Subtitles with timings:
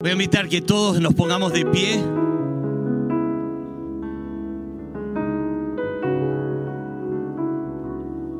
[0.00, 1.94] Voy a invitar que todos nos pongamos de pie.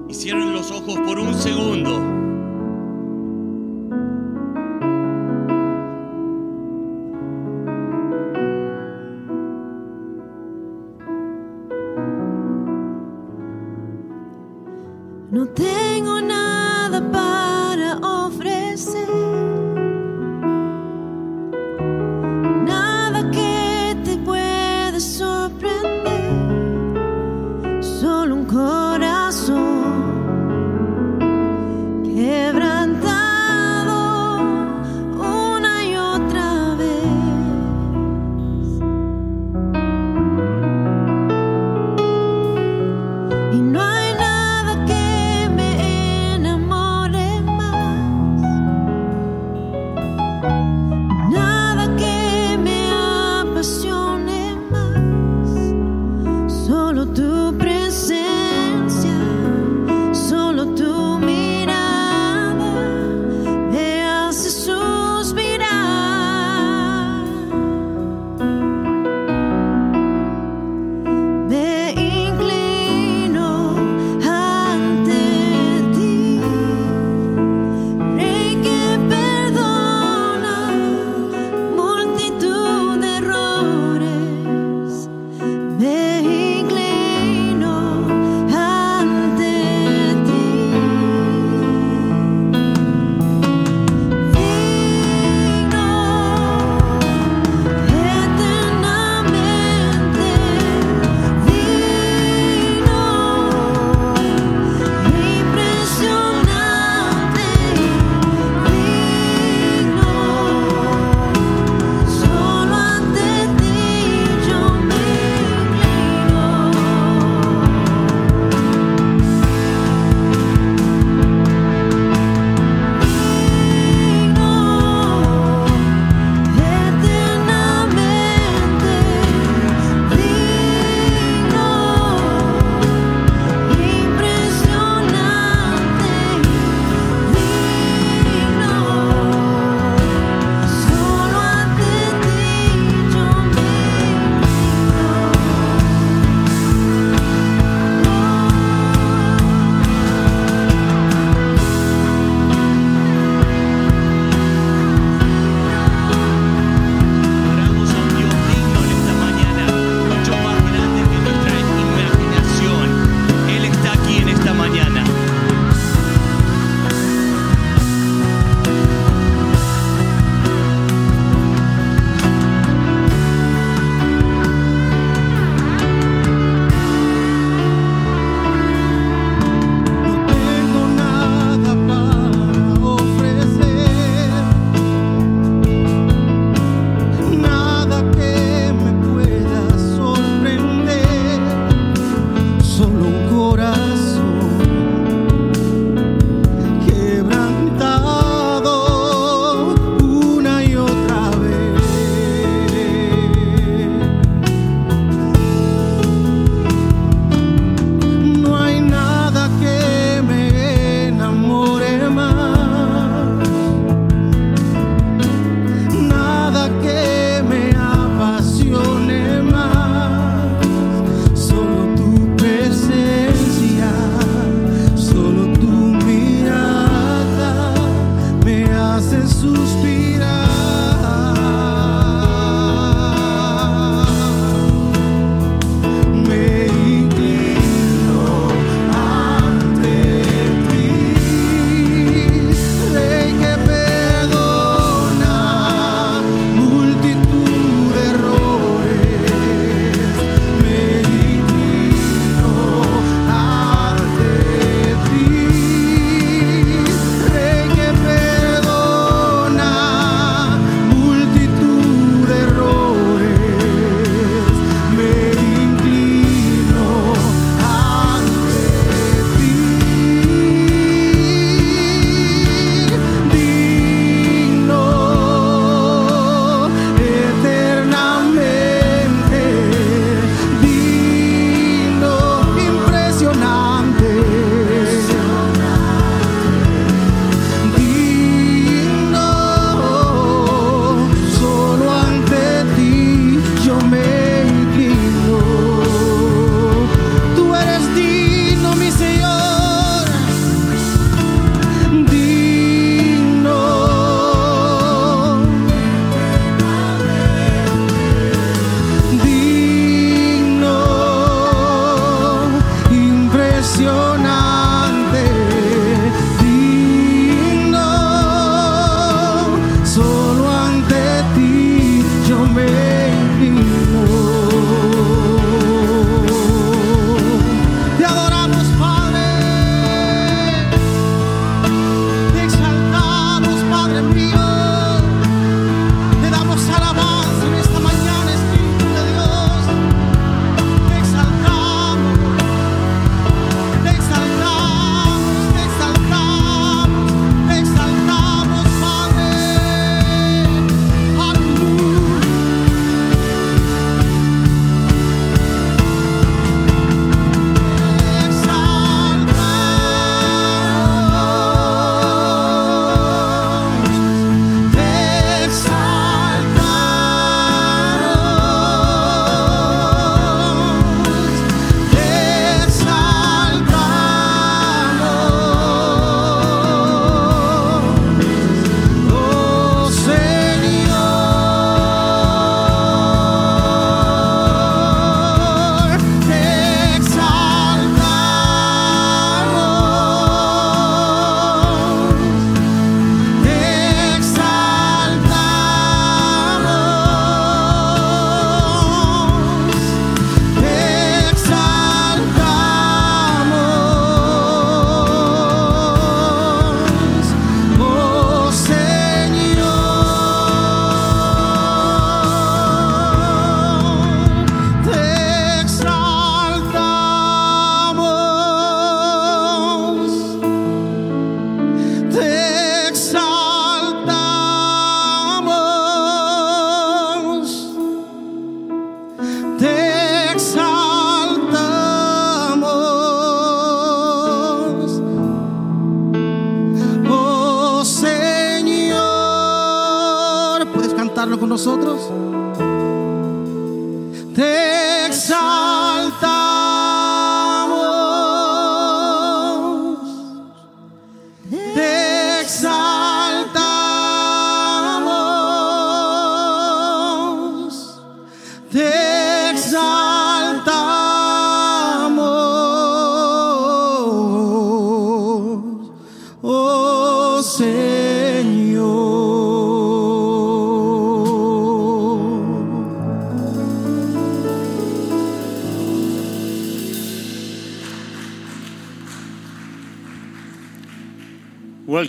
[0.08, 2.17] Y cierren los ojos por un segundo.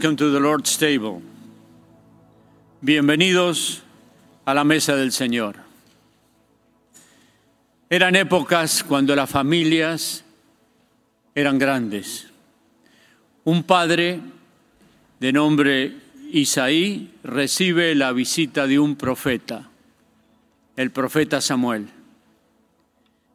[0.02, 1.22] Welcome to the Lord's table.
[2.80, 3.82] Bienvenidos
[4.46, 5.58] a la mesa del Señor.
[7.90, 10.24] Eran épocas cuando las familias
[11.36, 12.28] eran grandes.
[13.44, 14.22] Un padre
[15.20, 15.98] de nombre
[16.32, 19.70] Isaí recibe la visita de un profeta,
[20.78, 21.90] el profeta Samuel.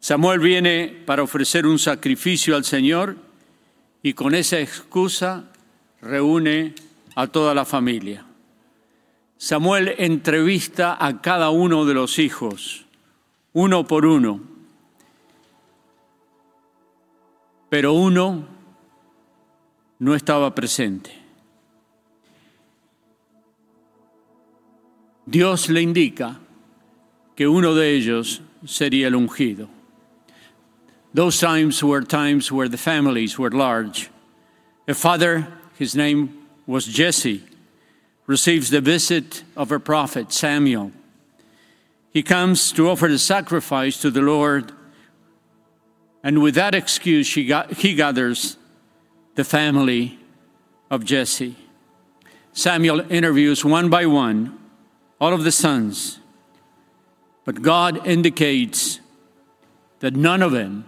[0.00, 3.16] Samuel viene para ofrecer un sacrificio al Señor
[4.02, 5.50] y con esa excusa
[6.04, 6.75] reúne
[7.16, 8.25] a toda la familia.
[9.37, 12.84] Samuel entrevista a cada uno de los hijos,
[13.52, 14.40] uno por uno,
[17.68, 18.46] pero uno
[19.99, 21.11] no estaba presente.
[25.26, 26.38] Dios le indica
[27.34, 29.68] que uno de ellos sería el ungido.
[31.14, 34.11] Those times were times where the families were large.
[34.87, 35.46] A father,
[35.78, 37.43] his name was Jesse,
[38.26, 40.93] receives the visit of a prophet, Samuel.
[42.11, 44.73] He comes to offer the sacrifice to the Lord,
[46.23, 48.57] and with that excuse, he, got, he gathers
[49.35, 50.19] the family
[50.90, 51.57] of Jesse.
[52.52, 54.59] Samuel interviews one by one
[55.21, 56.19] all of the sons,
[57.45, 59.00] but God indicates
[60.00, 60.85] that none of them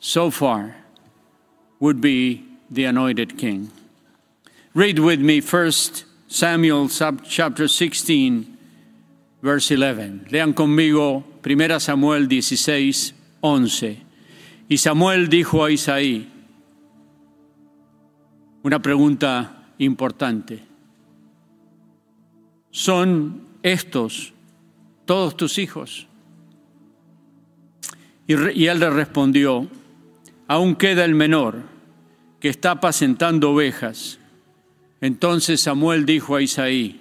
[0.00, 0.76] so far
[1.80, 3.70] would be the anointed king.
[4.78, 5.72] Read with me 1
[6.28, 8.56] Samuel chapter 16,
[9.42, 10.26] verse 11.
[10.30, 14.02] Lean conmigo 1 Samuel 16, 11.
[14.68, 16.28] Y Samuel dijo a Isaí,
[18.62, 20.62] una pregunta importante.
[22.70, 24.32] ¿Son estos
[25.06, 26.06] todos tus hijos?
[28.28, 29.66] Y, y él le respondió,
[30.46, 31.64] aún queda el menor
[32.38, 34.20] que está apacentando ovejas.
[35.00, 37.00] Entonces Samuel dijo a Isaí,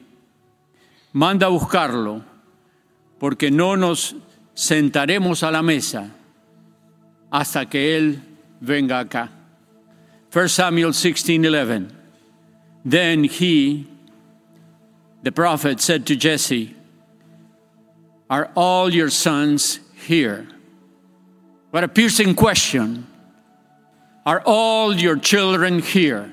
[1.14, 2.24] manda a buscarlo,
[3.20, 4.16] porque no nos
[4.54, 6.12] sentaremos a la mesa
[7.32, 8.22] hasta que él
[8.62, 9.32] venga acá.
[10.32, 11.90] 1 Samuel 16:11.
[12.86, 13.88] Then he,
[15.24, 16.76] the prophet, said to Jesse,
[18.30, 20.48] Are all your sons here?
[21.72, 23.08] What a piercing question.
[24.26, 26.32] Are all your children here?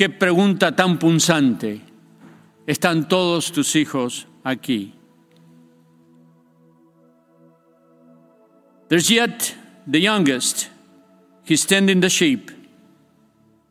[0.00, 1.82] Qué pregunta tan punzante.
[2.66, 4.94] ¿Están todos tus hijos aquí?
[8.88, 9.54] There's yet
[9.86, 10.70] the youngest.
[11.44, 12.50] He's tending the sheep.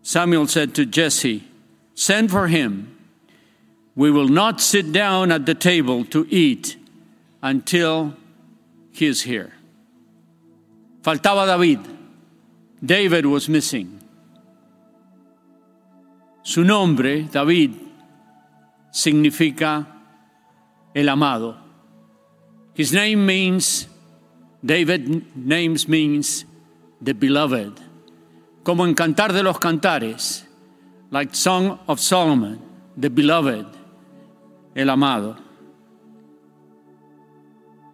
[0.04, 1.46] Samuel said to Jesse,
[1.96, 2.96] Send for him.
[3.96, 6.78] We will not sit down at the table to eat
[7.42, 8.14] until
[8.92, 9.54] he is here.
[11.02, 11.80] Faltaba David.
[12.86, 13.99] David was missing.
[16.50, 17.74] Su nombre, David,
[18.92, 19.86] significa
[20.96, 21.56] el amado.
[22.76, 23.88] His name means,
[24.60, 26.48] David names means
[27.04, 27.74] the beloved.
[28.64, 30.48] Como en Cantar de los Cantares,
[31.12, 32.60] like Song of Solomon,
[33.00, 33.68] the beloved,
[34.74, 35.38] el amado.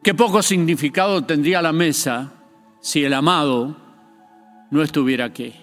[0.01, 2.31] Qué poco significado tendría la mesa
[2.79, 3.75] si el amado
[4.71, 5.53] no estuviera aquí.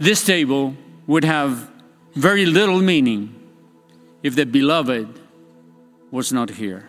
[0.00, 0.74] This table
[1.06, 1.70] would have
[2.14, 3.34] very little meaning
[4.22, 5.20] if the beloved
[6.10, 6.88] was not here.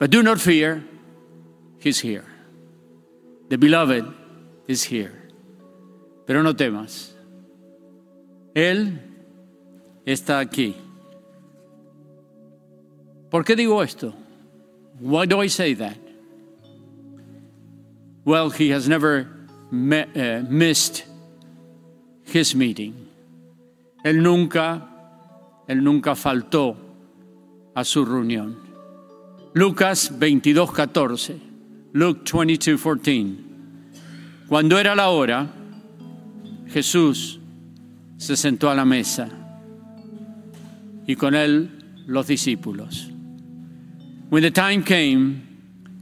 [0.00, 0.82] But do not fear,
[1.78, 2.24] he's here.
[3.48, 4.04] The beloved
[4.66, 5.22] is here.
[6.26, 7.12] Pero no temas.
[8.56, 8.98] Él
[10.04, 10.74] está aquí.
[13.30, 14.12] ¿Por qué digo esto?
[14.98, 15.96] Why do I say that?
[18.24, 19.28] Well, he has never
[19.70, 21.04] me- uh, missed
[22.32, 22.94] his meeting.
[24.04, 24.88] Él nunca,
[25.66, 26.76] él nunca faltó
[27.74, 28.56] a su reunión.
[29.54, 31.38] Lucas 22:14.
[31.92, 33.36] Luke 22:14.
[34.48, 35.46] Cuando era la hora,
[36.68, 37.38] Jesús
[38.16, 39.38] se sentó a la mesa.
[41.08, 41.70] y con él
[42.06, 43.10] los discípulos.
[44.30, 45.42] When the time came,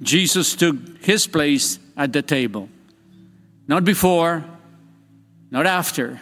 [0.03, 2.69] Jesus took his place at the table.
[3.69, 4.45] Not before,
[5.51, 6.21] not after,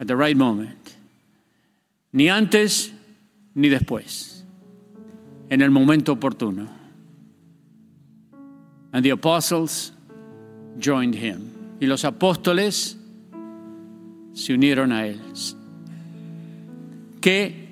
[0.00, 0.96] at the right moment.
[2.12, 2.92] Ni antes
[3.54, 4.42] ni después.
[5.50, 6.68] En el momento oportuno.
[8.92, 9.92] And the apostles
[10.78, 11.76] joined him.
[11.80, 12.96] Y los apóstoles
[14.32, 15.20] se unieron a él.
[17.20, 17.68] Qué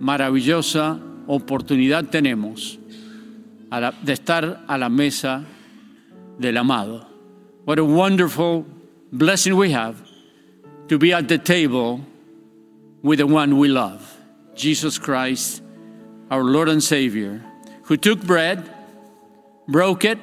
[0.00, 2.78] maravillosa oportunidad tenemos
[4.02, 5.44] de estar a la mesa
[6.38, 7.06] del amado.
[7.64, 8.66] What a wonderful
[9.12, 10.02] blessing we have
[10.88, 12.00] to be at the table
[13.02, 14.16] with the one we love,
[14.54, 15.62] Jesus Christ,
[16.30, 17.42] our Lord and Savior,
[17.84, 18.68] who took bread,
[19.66, 20.18] broke it,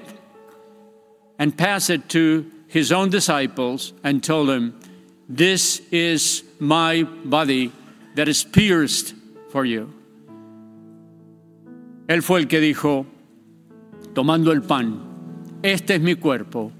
[1.39, 4.79] and passed it to his own disciples and told them,
[5.27, 7.71] This is my body
[8.15, 9.15] that is pierced
[9.49, 9.91] for you.
[12.07, 13.05] Él fue el que dijo,
[14.13, 16.71] tomando el pan, este es mi cuerpo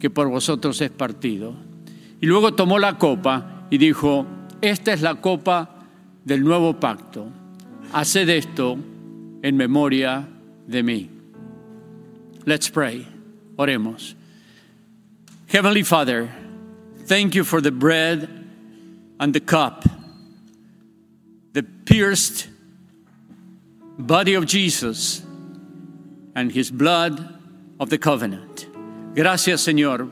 [0.00, 1.54] que por vosotros es partido.
[2.20, 4.26] Y luego tomó la copa y dijo,
[4.60, 5.86] esta es la copa
[6.24, 7.28] del nuevo pacto.
[7.92, 8.78] Haced esto
[9.42, 10.26] en memoria
[10.66, 11.10] de mí.
[12.46, 13.06] Let's pray.
[13.56, 14.16] Oremos.
[15.48, 16.30] Heavenly Father,
[17.06, 18.28] thank you for the bread
[19.18, 19.84] and the cup,
[21.52, 22.48] the pierced
[23.98, 25.22] body of Jesus
[26.34, 27.38] and his blood
[27.78, 28.69] of the covenant.
[29.14, 30.08] Gracias, Señor,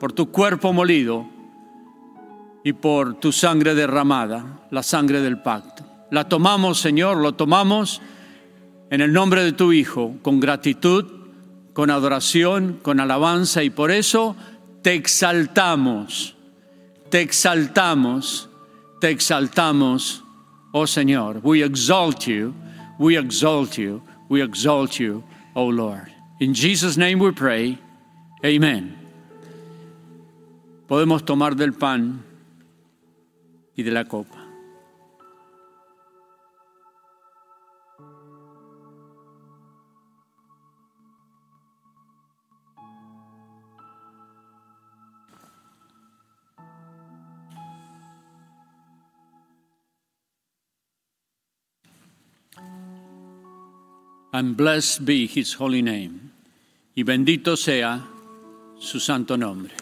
[0.00, 1.26] por tu cuerpo molido
[2.64, 5.84] y por tu sangre derramada, la sangre del pacto.
[6.10, 8.02] La tomamos, Señor, lo tomamos
[8.90, 11.06] en el nombre de tu Hijo, con gratitud,
[11.72, 14.34] con adoración, con alabanza y por eso
[14.82, 16.34] te exaltamos,
[17.08, 18.50] te exaltamos,
[19.00, 20.24] te exaltamos,
[20.72, 21.40] oh Señor.
[21.44, 22.52] We exalt you,
[22.98, 25.22] we exalt you, we exalt you,
[25.54, 26.08] oh Lord.
[26.40, 27.78] In Jesus' name we pray.
[28.42, 28.96] Amen.
[30.88, 32.24] Podemos tomar del pan
[33.76, 34.46] y de la copa.
[54.32, 56.30] And blessed be his holy name.
[56.94, 58.00] Y bendito sea
[58.80, 59.79] su santo nombre.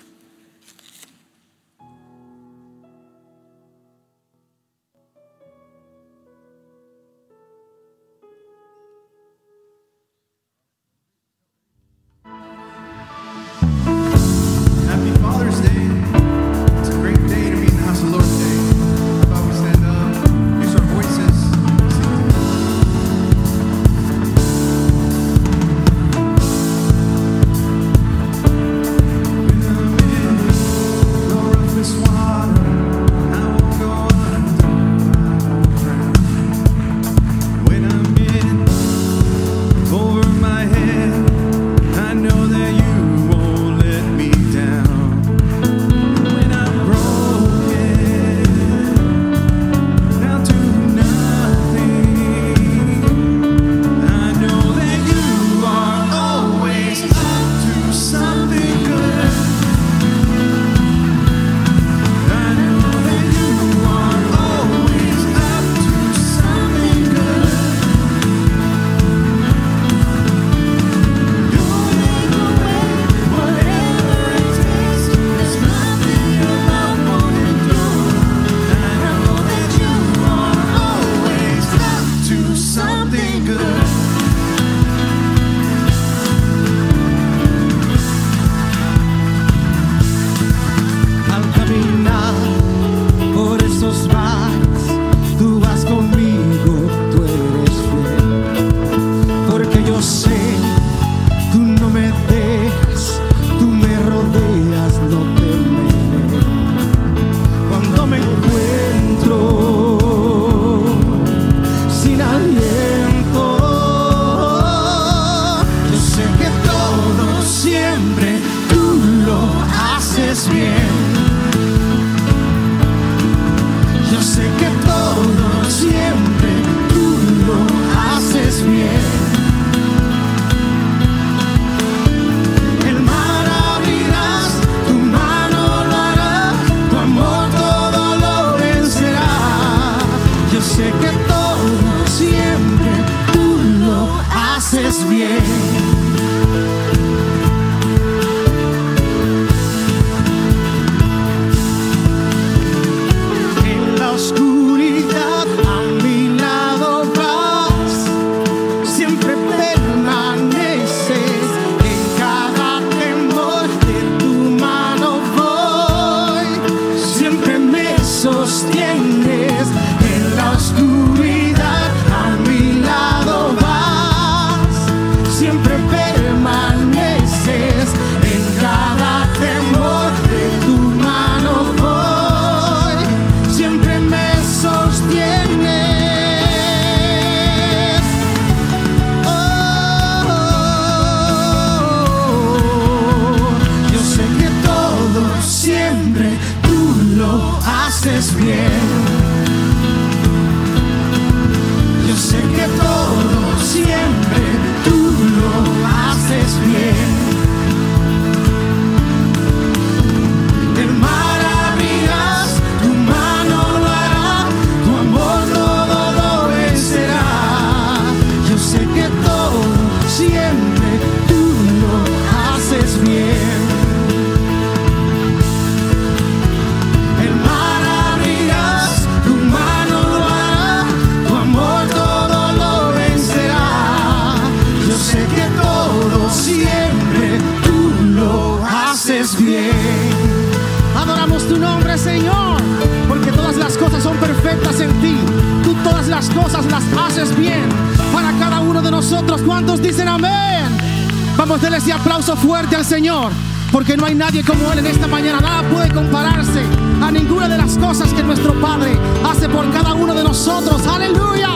[252.88, 253.32] Señor,
[253.70, 255.40] porque no hay nadie como Él en esta mañana.
[255.42, 256.62] Nada puede compararse
[257.02, 258.96] a ninguna de las cosas que nuestro Padre
[259.28, 260.86] hace por cada uno de nosotros.
[260.86, 261.50] Aleluya.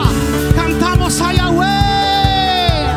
[0.55, 2.87] Cantamos a Yahweh.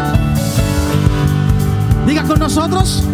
[2.06, 3.04] Diga con nosotros.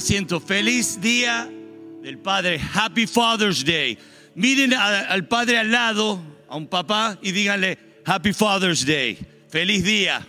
[0.00, 0.40] Asiento.
[0.40, 1.46] Feliz día
[2.02, 2.58] del Padre.
[2.72, 3.98] Happy Father's Day.
[4.34, 9.18] Miren al Padre al lado, a un papá, y díganle Happy Father's Day.
[9.50, 10.26] Feliz día.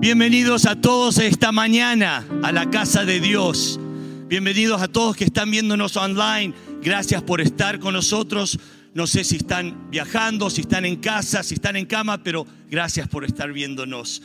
[0.00, 3.80] Bienvenidos a todos esta mañana a la casa de Dios.
[4.26, 6.52] Bienvenidos a todos que están viéndonos online.
[6.82, 8.58] Gracias por estar con nosotros.
[8.92, 13.08] No sé si están viajando, si están en casa, si están en cama, pero gracias
[13.08, 14.20] por estar viéndonos.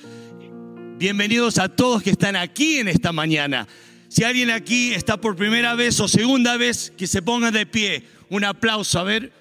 [0.99, 3.65] Bienvenidos a todos que están aquí en esta mañana.
[4.09, 8.03] Si alguien aquí está por primera vez o segunda vez, que se ponga de pie.
[8.29, 8.99] Un aplauso.
[8.99, 9.31] A ver,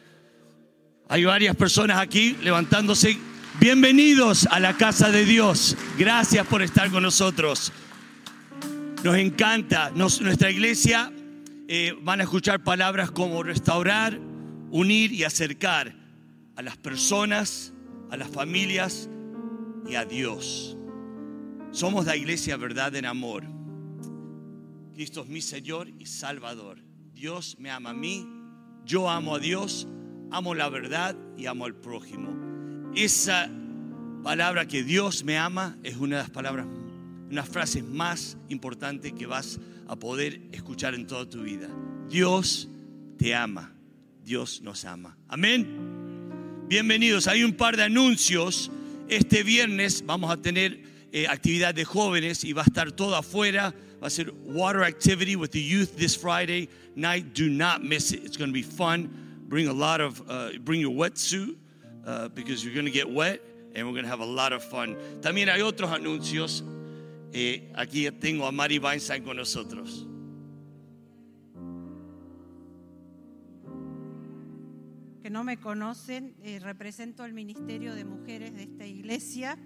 [1.09, 3.19] hay varias personas aquí levantándose.
[3.59, 5.77] Bienvenidos a la casa de Dios.
[5.99, 7.73] Gracias por estar con nosotros.
[9.03, 9.91] Nos encanta.
[9.97, 11.11] Nuestra iglesia
[11.67, 14.17] eh, van a escuchar palabras como restaurar,
[14.71, 15.93] unir y acercar
[16.55, 17.73] a las personas,
[18.13, 19.09] a las familias
[19.89, 20.78] y a Dios.
[21.71, 23.45] Somos la iglesia verdad en amor.
[24.95, 26.79] Cristo es mi Señor y Salvador.
[27.13, 28.27] Dios me ama a mí,
[28.85, 29.87] yo amo a Dios,
[30.31, 32.31] amo la verdad y amo al prójimo.
[32.95, 33.51] Esa
[34.23, 38.37] palabra que Dios me ama es una de las palabras, una de las frases más
[38.49, 41.69] importantes que vas a poder escuchar en toda tu vida.
[42.09, 42.69] Dios
[43.19, 43.75] te ama,
[44.25, 45.17] Dios nos ama.
[45.29, 45.67] Amén.
[46.67, 47.29] Bienvenidos.
[47.29, 48.71] Hay un par de anuncios.
[49.09, 53.75] Este viernes vamos a tener eh, actividad de jóvenes y va a estar todo afuera.
[54.03, 57.35] Va a ser water activity with the youth this Friday night.
[57.35, 58.25] Do not miss it.
[58.25, 59.09] It's going to be fun.
[59.49, 61.57] Bring a lot of, uh, bring your wetsuit
[62.07, 63.41] uh, because you're going to get wet
[63.75, 64.97] and we're going to have a lot of fun.
[65.21, 66.63] También hay otros anuncios.
[67.33, 70.09] Eh, aquí tengo a Mari Weinstein con nosotros.
[75.29, 79.59] que no me conocen, eh, represento al Ministerio de Mujeres de esta iglesia.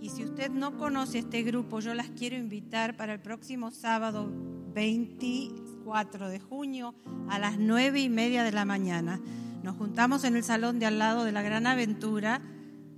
[0.00, 4.30] Y si usted no conoce este grupo, yo las quiero invitar para el próximo sábado
[4.74, 6.94] 24 de junio
[7.28, 9.20] a las 9 y media de la mañana.
[9.62, 12.42] Nos juntamos en el salón de al lado de la Gran Aventura,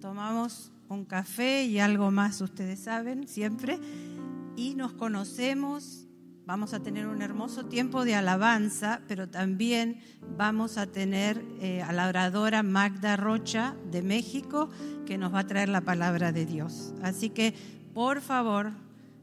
[0.01, 3.79] tomamos un café y algo más, ustedes saben, siempre,
[4.57, 6.08] y nos conocemos,
[6.49, 10.01] Vamos a tener un hermoso tiempo de alabanza, pero también
[10.39, 14.71] vamos a tener eh, a la oradora Magda Rocha de México,
[15.05, 16.95] que nos va a traer la palabra de Dios.
[17.03, 17.53] Así que,
[17.93, 18.71] por favor,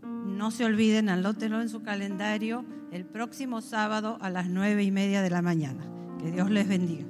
[0.03, 5.23] no se olviden, anótenlo en su calendario el próximo sábado a las nueve y media
[5.23, 5.83] de la mañana.
[6.19, 7.05] Que Dios les bendiga.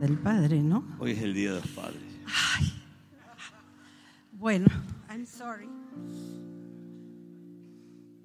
[0.00, 0.82] Del Padre, ¿no?
[0.98, 2.12] Hoy es el Día de los Padres.
[4.42, 4.66] Bueno,
[5.08, 5.68] I'm sorry.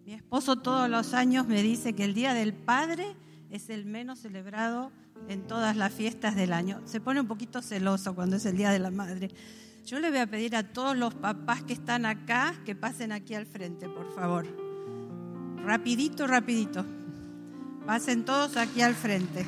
[0.03, 3.15] Mi esposo todos los años me dice que el Día del Padre
[3.51, 4.91] es el menos celebrado
[5.27, 6.81] en todas las fiestas del año.
[6.85, 9.29] Se pone un poquito celoso cuando es el Día de la Madre.
[9.85, 13.35] Yo le voy a pedir a todos los papás que están acá que pasen aquí
[13.35, 14.47] al frente, por favor.
[15.63, 16.83] Rapidito, rapidito.
[17.85, 19.45] Pasen todos aquí al frente.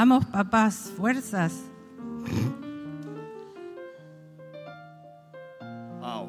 [0.00, 1.52] Vamos, papás, fuerzas.
[5.98, 6.28] Wow.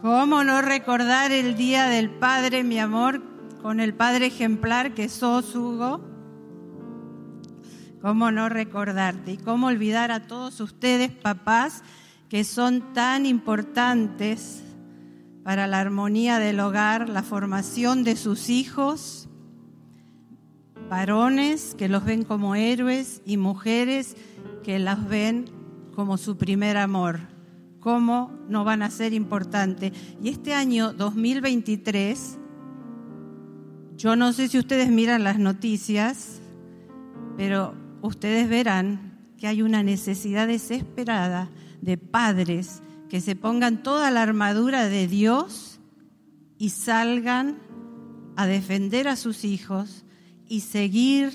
[0.00, 3.20] ¿Cómo no recordar el Día del Padre, mi amor,
[3.62, 6.00] con el Padre ejemplar que sos, Hugo?
[8.00, 9.32] ¿Cómo no recordarte?
[9.32, 11.82] Y cómo olvidar a todos ustedes, papás,
[12.28, 14.62] que son tan importantes
[15.42, 19.27] para la armonía del hogar, la formación de sus hijos,
[20.88, 24.16] varones que los ven como héroes y mujeres
[24.62, 25.46] que las ven
[25.94, 27.20] como su primer amor.
[27.80, 29.92] ¿Cómo no van a ser importantes?
[30.22, 32.38] Y este año 2023,
[33.96, 36.40] yo no sé si ustedes miran las noticias,
[37.36, 44.22] pero ustedes verán que hay una necesidad desesperada de padres que se pongan toda la
[44.22, 45.80] armadura de Dios
[46.58, 47.58] y salgan
[48.36, 50.04] a defender a sus hijos
[50.48, 51.32] y seguir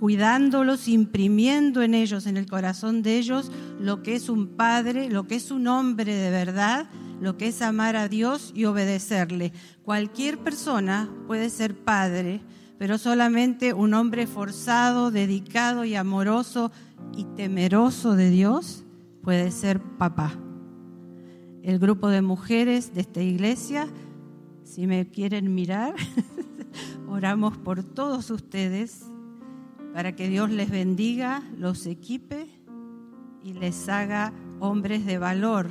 [0.00, 5.26] cuidándolos, imprimiendo en ellos, en el corazón de ellos, lo que es un padre, lo
[5.26, 6.88] que es un hombre de verdad,
[7.20, 9.52] lo que es amar a Dios y obedecerle.
[9.84, 12.40] Cualquier persona puede ser padre,
[12.78, 16.72] pero solamente un hombre forzado, dedicado y amoroso
[17.14, 18.84] y temeroso de Dios
[19.22, 20.32] puede ser papá.
[21.62, 23.86] El grupo de mujeres de esta iglesia,
[24.64, 25.94] si me quieren mirar,
[27.10, 29.04] oramos por todos ustedes
[29.92, 32.46] para que Dios les bendiga, los equipe
[33.42, 35.68] y les haga hombres de valor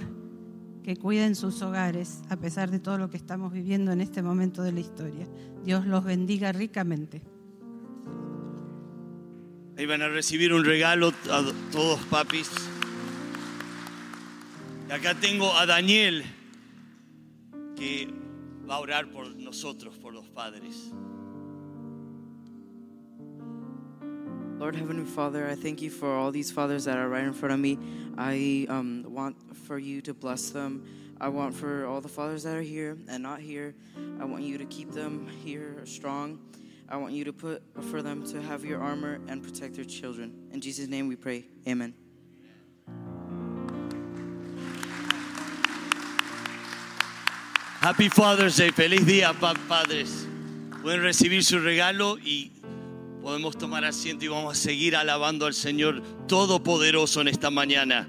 [0.84, 4.63] que cuiden sus hogares a pesar de todo lo que estamos viviendo en este momento
[4.63, 5.28] de la historia.
[5.63, 7.21] Dios los bendiga ricamente.
[9.78, 12.52] Ahí van a recibir un regalo a todos papis.
[14.91, 16.25] Acá tengo a Daniel
[17.78, 18.10] que
[18.69, 20.91] va a orar por nosotros, por los padres.
[24.59, 27.53] Lord Heavenly Father, I thank you for all these fathers that are right in front
[27.53, 27.79] of me.
[28.17, 31.15] I um, want for you to bless them.
[31.21, 33.73] I want for all the fathers that are here and not here.
[34.19, 36.39] I want you to keep them here strong.
[36.89, 40.49] I want you to put for them to have your armor and protect their children.
[40.51, 41.45] In Jesus' name we pray.
[41.65, 41.93] Amen.
[47.79, 50.27] Happy Father's Day, feliz día, pa- padres.
[50.81, 52.51] Pueden recibir su regalo y
[53.21, 58.08] podemos tomar asiento y vamos a seguir alabando al Señor Todopoderoso en esta mañana.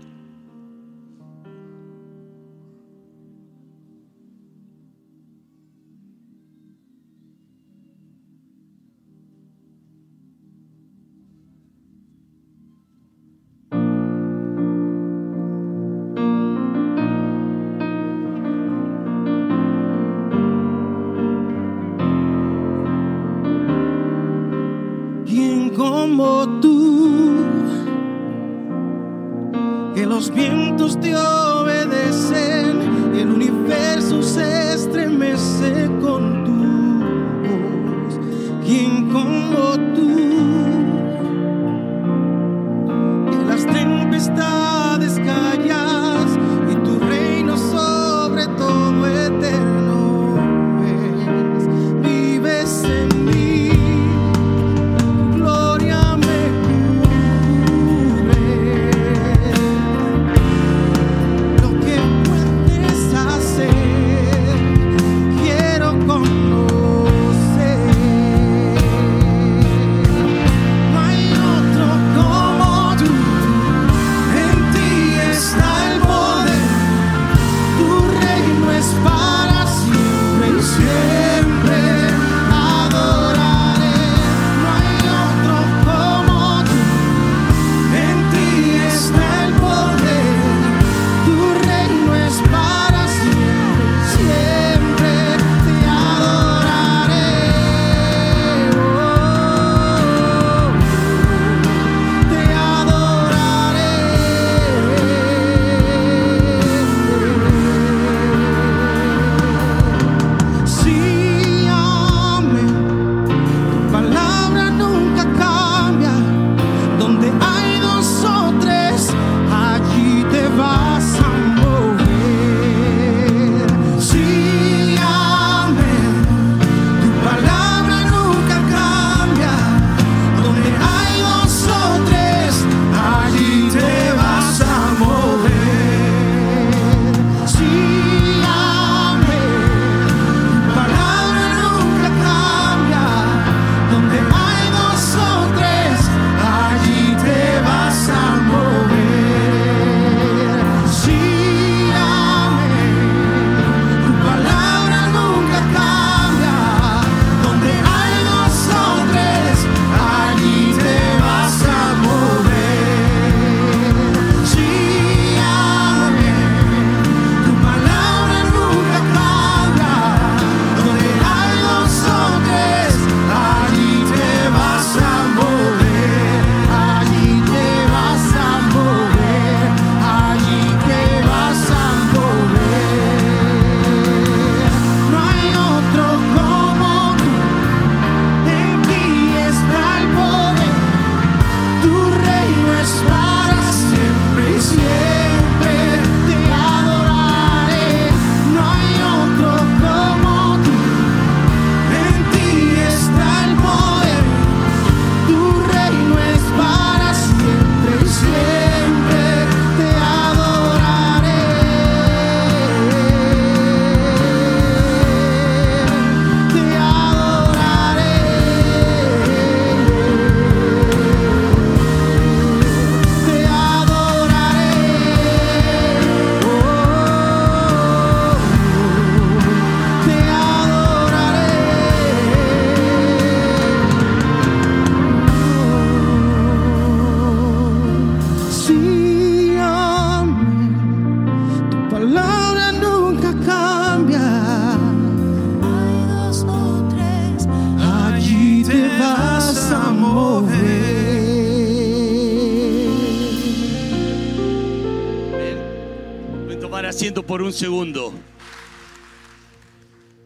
[257.31, 258.13] Por un segundo.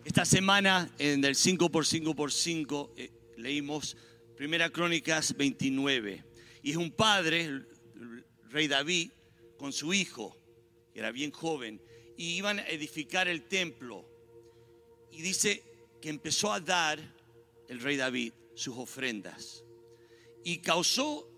[0.06, 3.94] Esta semana en el 5x5x5 eh, leímos
[4.34, 6.24] Primera Crónicas 29.
[6.62, 7.66] Y es un padre, el
[8.48, 9.10] rey David,
[9.58, 10.34] con su hijo,
[10.94, 11.78] que era bien joven,
[12.16, 14.08] y iban a edificar el templo.
[15.12, 15.62] Y dice
[16.00, 16.98] que empezó a dar
[17.68, 19.62] el rey David sus ofrendas.
[20.42, 21.28] Y causó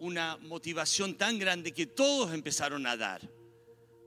[0.00, 3.20] una motivación tan grande que todos empezaron a dar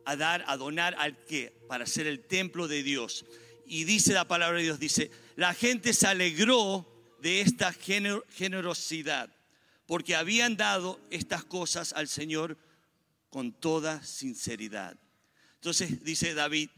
[0.08, 1.54] a dar, a donar al qué?
[1.68, 3.26] Para hacer el templo de Dios.
[3.66, 6.88] Y dice la palabra de Dios, dice, la gente se alegró
[7.22, 9.30] de esta gener- generosidad,
[9.86, 12.58] porque habían dado estas cosas al Señor
[13.30, 14.98] con toda sinceridad.
[15.56, 16.70] Entonces dice David,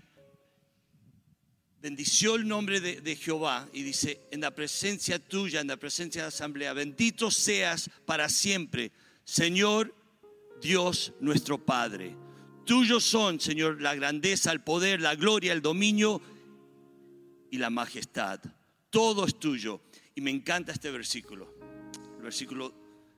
[1.79, 6.21] bendició el nombre de, de Jehová y dice, en la presencia tuya, en la presencia
[6.21, 8.91] de la asamblea, bendito seas para siempre,
[9.23, 9.93] Señor
[10.61, 12.15] Dios nuestro Padre.
[12.69, 16.21] Tuyos son, Señor, la grandeza, el poder, la gloria, el dominio
[17.49, 18.39] y la majestad.
[18.91, 19.81] Todo es tuyo.
[20.13, 21.51] Y me encanta este versículo.
[22.17, 22.71] El versículo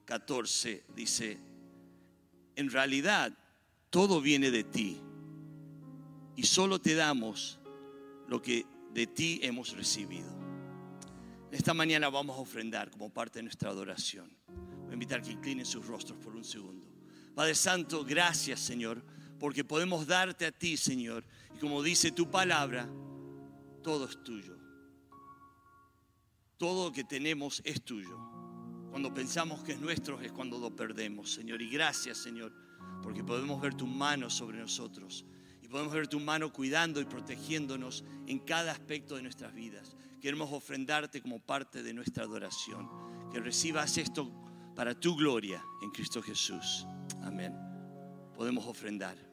[0.05, 1.37] 14 dice,
[2.55, 3.37] en realidad
[3.89, 5.01] todo viene de ti
[6.37, 7.59] y solo te damos
[8.29, 10.33] lo que de ti hemos recibido.
[11.51, 14.31] Esta mañana vamos a ofrendar como parte de nuestra adoración.
[14.47, 16.87] Voy a invitar que inclinen sus rostros por un segundo.
[17.35, 19.03] Padre Santo, gracias Señor,
[19.41, 21.23] porque podemos darte a ti, Señor.
[21.55, 22.87] Y como dice tu palabra,
[23.81, 24.55] todo es tuyo.
[26.57, 28.19] Todo lo que tenemos es tuyo.
[28.91, 31.59] Cuando pensamos que es nuestro es cuando lo perdemos, Señor.
[31.59, 32.53] Y gracias, Señor,
[33.01, 35.25] porque podemos ver tu mano sobre nosotros.
[35.63, 39.95] Y podemos ver tu mano cuidando y protegiéndonos en cada aspecto de nuestras vidas.
[40.21, 42.87] Queremos ofrendarte como parte de nuestra adoración.
[43.33, 44.31] Que recibas esto
[44.75, 46.85] para tu gloria en Cristo Jesús.
[47.23, 47.55] Amén.
[48.35, 49.30] Podemos ofrendar.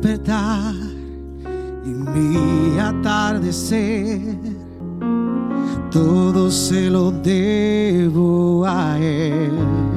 [0.00, 0.74] Despertar
[1.84, 4.36] y mi atardecer,
[5.90, 9.89] todo se lo debo a Él.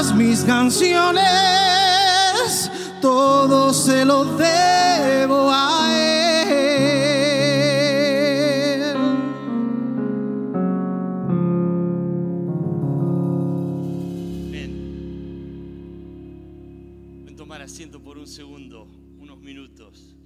[0.00, 1.20] Todas mis canciones,
[3.02, 6.40] todo se lo debo a Él.
[14.46, 14.72] Amén.
[17.20, 18.88] Pueden tomar asiento por un segundo,
[19.18, 20.16] unos minutos.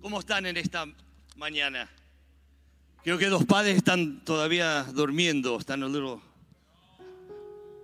[0.00, 0.86] ¿Cómo están en esta
[1.36, 1.86] mañana?
[3.02, 5.86] Creo que los padres están todavía durmiendo, están a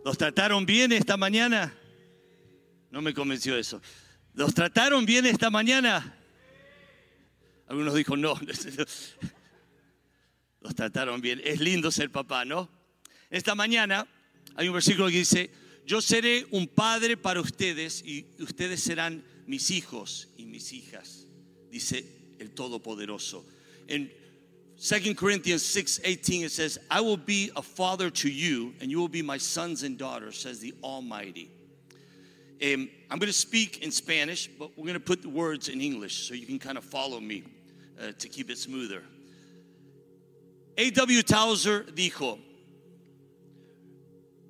[0.04, 1.74] ¿Los trataron bien esta mañana?
[2.90, 3.80] No me convenció eso.
[4.34, 6.14] ¿Los trataron bien esta mañana?
[7.66, 8.38] Algunos dijo no.
[10.60, 11.40] Los trataron bien.
[11.42, 12.68] Es lindo ser papá, ¿no?
[13.30, 14.06] Esta mañana
[14.56, 15.50] hay un versículo que dice,
[15.86, 21.26] yo seré un padre para ustedes y ustedes serán mis hijos y mis hijas,
[21.70, 23.46] dice el Todopoderoso.
[23.86, 24.12] En
[24.78, 29.08] 2 Corinthians 6:18 it says, I will be a father to you and you will
[29.08, 31.50] be my sons and daughters, says the Almighty.
[32.62, 35.80] Um, I'm going to speak in Spanish, but we're going to put the words in
[35.80, 37.44] English so you can kind of follow me
[38.00, 39.02] uh, to keep it smoother.
[40.76, 41.22] A.W.
[41.22, 42.38] Towser dijo,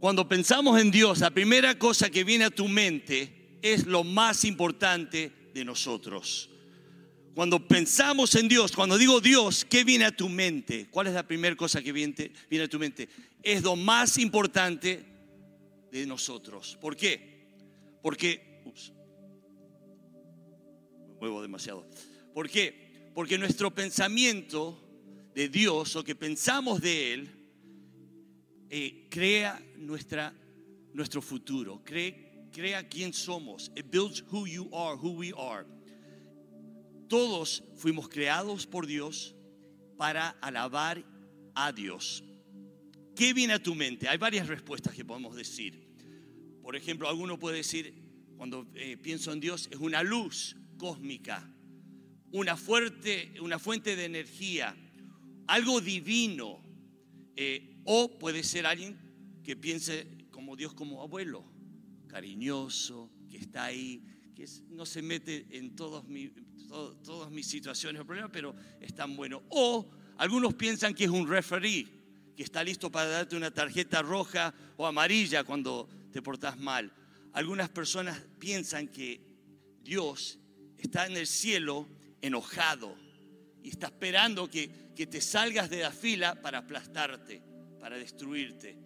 [0.00, 4.44] cuando pensamos en Dios, la primera cosa que viene a tu mente es lo más
[4.44, 6.50] importante de nosotros.
[7.34, 10.86] Cuando pensamos en Dios, cuando digo Dios, ¿qué viene a tu mente?
[10.88, 12.30] ¿Cuál es la primera cosa que viene,
[12.62, 13.08] a tu mente?
[13.42, 15.04] Es lo más importante
[15.90, 16.78] de nosotros.
[16.80, 17.48] ¿Por qué?
[18.02, 18.92] Porque, ups,
[21.08, 21.88] me muevo demasiado.
[22.32, 23.10] ¿Por qué?
[23.12, 24.80] Porque nuestro pensamiento
[25.34, 27.30] de Dios, o que pensamos de Él,
[28.70, 30.32] eh, crea nuestra,
[30.92, 32.14] nuestro futuro, crea,
[32.52, 33.72] crea quién somos.
[33.74, 35.66] It builds who you are, who we are.
[37.08, 39.34] Todos fuimos creados por Dios
[39.96, 41.04] para alabar
[41.54, 42.24] a Dios.
[43.14, 44.08] ¿Qué viene a tu mente?
[44.08, 45.84] Hay varias respuestas que podemos decir.
[46.62, 47.94] Por ejemplo, alguno puede decir,
[48.36, 51.48] cuando eh, pienso en Dios, es una luz cósmica,
[52.32, 54.76] una, fuerte, una fuente de energía,
[55.46, 56.62] algo divino.
[57.36, 58.98] Eh, o puede ser alguien
[59.42, 61.44] que piense como Dios como abuelo,
[62.08, 64.02] cariñoso, que está ahí,
[64.34, 66.04] que no se mete en todos
[67.04, 69.42] todas mis situaciones o problemas, pero es tan bueno.
[69.50, 71.86] O algunos piensan que es un referee,
[72.36, 76.92] que está listo para darte una tarjeta roja o amarilla cuando te portas mal.
[77.32, 79.20] Algunas personas piensan que
[79.82, 80.38] Dios
[80.78, 81.88] está en el cielo
[82.20, 82.96] enojado
[83.62, 87.42] y está esperando que te salgas de la fila para aplastarte,
[87.80, 88.83] para destruirte.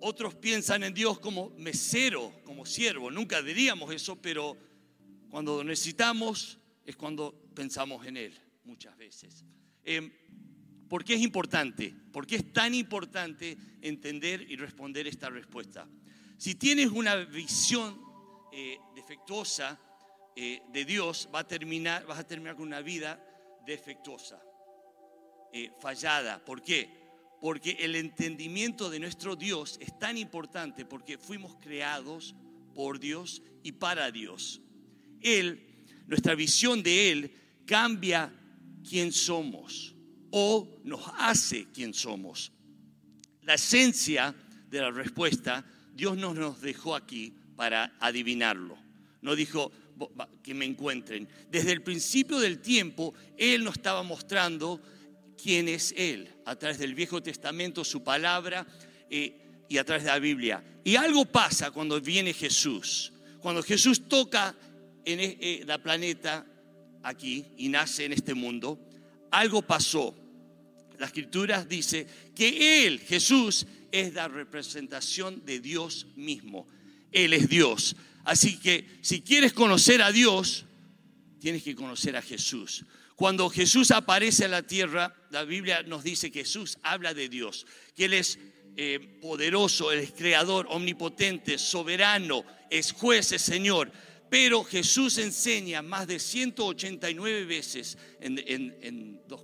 [0.00, 3.10] Otros piensan en Dios como mesero, como siervo.
[3.10, 4.56] Nunca diríamos eso, pero
[5.30, 9.44] cuando lo necesitamos es cuando pensamos en Él, muchas veces.
[9.84, 10.10] Eh,
[10.88, 11.94] ¿Por qué es importante?
[12.12, 15.86] ¿Por qué es tan importante entender y responder esta respuesta?
[16.38, 18.00] Si tienes una visión
[18.52, 19.78] eh, defectuosa
[20.34, 23.22] eh, de Dios, va a terminar, vas a terminar con una vida
[23.66, 24.40] defectuosa,
[25.52, 26.42] eh, fallada.
[26.44, 27.07] ¿Por qué?
[27.40, 32.34] Porque el entendimiento de nuestro Dios es tan importante porque fuimos creados
[32.74, 34.60] por Dios y para Dios.
[35.20, 37.32] Él, nuestra visión de Él
[37.66, 38.32] cambia
[38.88, 39.94] quién somos
[40.30, 42.52] o nos hace quién somos.
[43.42, 44.34] La esencia
[44.68, 45.64] de la respuesta,
[45.94, 48.76] Dios no nos dejó aquí para adivinarlo.
[49.22, 51.28] No dijo "Bo- va, que me encuentren.
[51.50, 54.80] Desde el principio del tiempo, Él nos estaba mostrando
[55.40, 58.66] quién es Él, a través del Viejo Testamento, su palabra
[59.08, 60.64] eh, y a través de la Biblia.
[60.84, 63.12] Y algo pasa cuando viene Jesús.
[63.40, 64.54] Cuando Jesús toca
[65.04, 66.44] en e- eh, la planeta
[67.02, 68.78] aquí y nace en este mundo,
[69.30, 70.14] algo pasó.
[70.98, 76.66] La escritura dice que Él, Jesús, es la representación de Dios mismo.
[77.12, 77.96] Él es Dios.
[78.24, 80.66] Así que si quieres conocer a Dios,
[81.38, 82.84] tienes que conocer a Jesús.
[83.14, 87.66] Cuando Jesús aparece en la tierra, la Biblia nos dice que Jesús habla de Dios,
[87.94, 88.38] que Él es
[88.76, 93.90] eh, poderoso, Él es creador, omnipotente, soberano, es juez, es Señor.
[94.30, 99.40] Pero Jesús enseña más de 189 veces en, en- los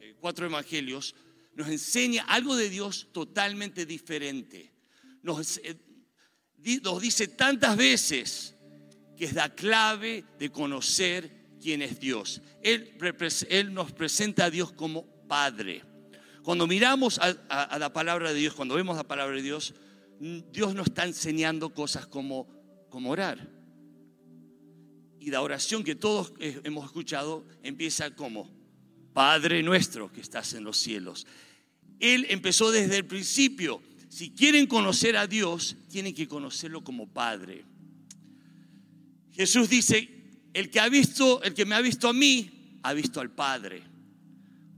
[0.00, 1.14] eh, cuatro evangelios,
[1.54, 4.72] nos enseña algo de Dios totalmente diferente.
[5.22, 5.76] Nos, eh,
[6.82, 8.54] nos dice tantas veces
[9.16, 11.35] que es la clave de conocer
[11.66, 12.40] quién es Dios.
[12.62, 12.94] Él,
[13.74, 15.82] nos presenta a Dios como Padre.
[16.44, 19.74] Cuando miramos a, a- la palabra de Dios, cuando vemos la palabra de Dios,
[20.52, 22.46] Dios nos está enseñando cosas como,
[22.88, 23.50] como orar.
[25.18, 28.48] Y la oración que todos hemos escuchado empieza como,
[29.12, 31.26] Padre nuestro que estás en los cielos.
[31.98, 33.82] Él empezó desde el principio.
[34.08, 37.64] Si quieren conocer a Dios, tienen que conocerlo como Padre.
[39.32, 40.15] Jesús dice,
[40.56, 43.82] el que ha visto, el que me ha visto a mí, ha visto al Padre.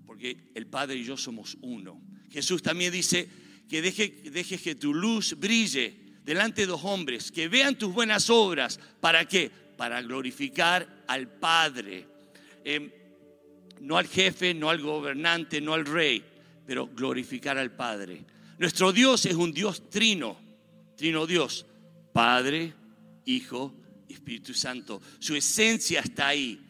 [0.05, 2.03] Porque el Padre y yo somos uno.
[2.33, 3.29] Jesús también dice
[3.69, 8.29] que deje, dejes que tu luz brille delante de los hombres, que vean tus buenas
[8.29, 8.81] obras.
[9.01, 9.53] ¿Para qué?
[9.77, 12.09] Para glorificar al Padre.
[12.65, 12.91] Em,
[13.81, 16.25] no al jefe, no al gobernante, no al rey,
[16.67, 18.25] pero glorificar al Padre.
[18.59, 20.41] Nuestro Dios es un Dios trino,
[20.97, 21.67] trino Dios,
[22.13, 22.75] Padre,
[23.27, 23.77] Hijo
[24.15, 25.01] Espíritu Santo.
[25.19, 26.61] Su esencia está ahí.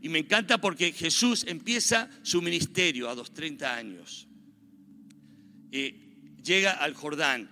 [0.00, 4.28] Y me encanta porque Jesús empieza su ministerio a los 30 años.
[5.72, 7.50] Eh, llega al Jordán,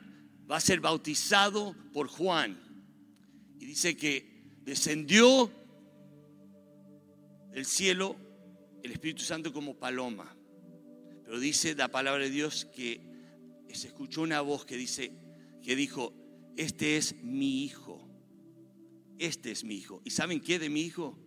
[0.50, 2.58] va a ser bautizado por Juan.
[3.58, 5.50] Y dice que descendió
[7.52, 8.16] del cielo
[8.82, 10.36] el Espíritu Santo como paloma.
[11.24, 13.00] Pero dice la palabra de Dios que
[13.72, 15.12] se escuchó una voz que dice
[15.62, 16.14] que dijo,
[16.56, 18.05] "Este es mi hijo.
[19.18, 21.18] Este es mi hijo." ¿Y saben qué de mi hijo?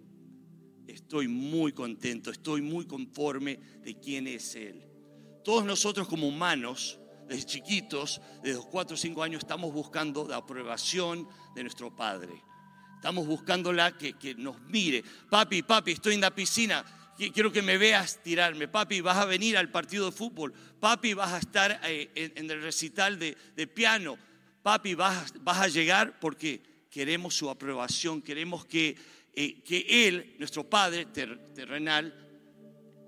[0.88, 4.84] Estoy muy contento, estoy muy conforme de quién es él.
[5.44, 10.38] Todos nosotros como humanos, desde chiquitos, desde los 4 o 5 años, estamos buscando la
[10.38, 12.42] aprobación de nuestro Padre.
[12.96, 15.04] Estamos buscándola que, que nos mire.
[15.30, 16.84] Papi, papi, estoy en la piscina.
[17.18, 18.68] Qui- Quiero que me veas tirarme.
[18.68, 20.54] Papi, vas a venir al partido de fútbol.
[20.80, 24.18] Papi, vas a estar eh, en, el recital de, de piano.
[24.64, 28.22] Papi, vas, vas a llegar porque queremos su aprobación.
[28.22, 28.96] Queremos que,
[29.34, 32.14] eh, que Él, nuestro Padre ter- terrenal,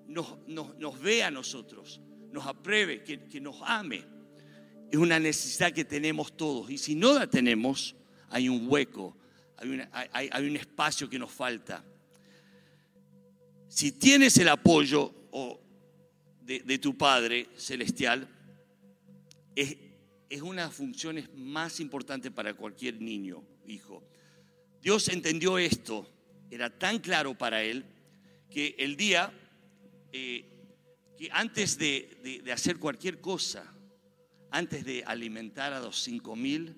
[0.07, 2.01] nos, nos, nos vea a nosotros,
[2.31, 4.03] nos apruebe, que, que nos ame.
[4.91, 6.69] Es una necesidad que tenemos todos.
[6.69, 7.95] Y si no la tenemos,
[8.29, 9.17] hay un hueco,
[9.57, 11.83] hay, una- hay- hay- un espacio que nos falta.
[13.67, 15.13] Si tienes el apoyo
[16.41, 18.27] de, de tu Padre Celestial,
[19.55, 19.77] es,
[20.31, 24.01] es una de las funciones más importantes para cualquier niño, hijo.
[24.81, 26.09] Dios entendió esto,
[26.49, 27.83] era tan claro para él,
[28.49, 29.33] que el día
[30.13, 30.45] eh,
[31.17, 33.65] que antes de, hacer cualquier cosa,
[34.51, 36.77] antes de alimentar a los cinco mil,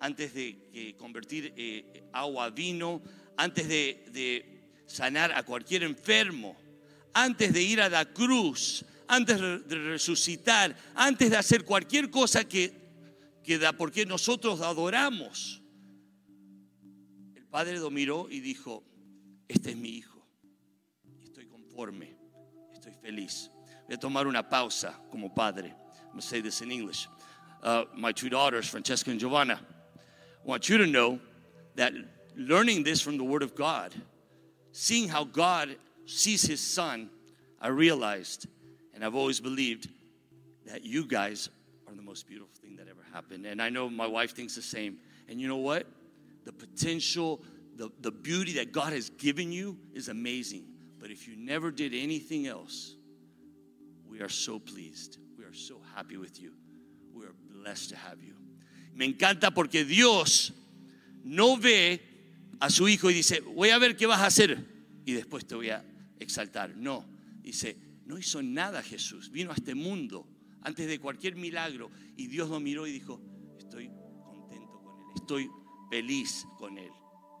[0.00, 3.02] antes de eh, convertir eh, agua a vino,
[3.36, 6.56] antes de, sanar a cualquier enfermo,
[7.12, 12.85] antes de ir a la cruz, antes de resucitar, antes de hacer cualquier cosa que,
[13.46, 15.62] que da, porque nosotros adoramos.
[17.36, 18.82] El padre lo miró y dijo,
[19.48, 20.26] este es mi hijo,
[21.22, 22.16] estoy conforme,
[22.74, 23.50] estoy feliz.
[23.86, 25.68] Voy a tomar una pausa como padre.
[25.68, 27.08] I'm going to say this in English.
[27.62, 31.20] Uh, my two daughters, Francesca and Giovanna, I want you to know
[31.76, 31.92] that
[32.34, 33.94] learning this from the Word of God,
[34.72, 37.10] seeing how God sees His Son,
[37.60, 38.48] I realized,
[38.92, 39.88] and I've always believed,
[40.66, 41.48] that you guys
[41.88, 43.46] are the most beautiful thing that ever happened.
[43.46, 44.98] And I know my wife thinks the same.
[45.28, 45.86] And you know what?
[46.44, 47.42] The potential,
[47.76, 50.64] the, the beauty that God has given you is amazing.
[50.98, 52.94] But if you never did anything else,
[54.08, 55.18] we are so pleased.
[55.38, 56.52] We are so happy with you.
[57.14, 58.34] We are blessed to have you.
[58.94, 60.52] Me encanta porque Dios
[61.22, 62.00] no ve
[62.60, 64.64] a su hijo y dice, voy a ver qué vas a hacer
[65.04, 65.84] y después te voy a
[66.18, 66.74] exaltar.
[66.76, 67.04] No,
[67.42, 67.76] dice,
[68.06, 69.30] no hizo nada Jesús.
[69.30, 70.26] Vino a este mundo
[70.66, 73.20] antes de cualquier milagro y Dios lo miró y dijo,
[73.56, 73.88] estoy
[74.24, 75.48] contento con él, estoy
[75.90, 76.90] feliz con él,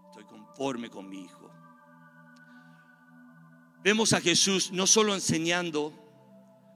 [0.08, 1.50] estoy conforme con mi hijo.
[3.82, 5.92] Vemos a Jesús no solo enseñando,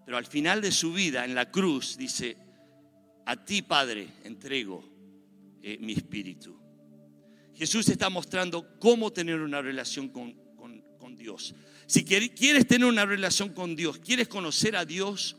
[0.05, 2.37] pero al final de su vida en la cruz dice,
[3.27, 4.85] a ti Padre entrego
[5.63, 6.59] eh, mi espíritu.
[7.55, 11.55] Jesús está mostrando cómo tener una relación con, con- con Dios.
[11.87, 15.37] Si quiere- quieres tener una relación con Dios, quieres conocer a Dios,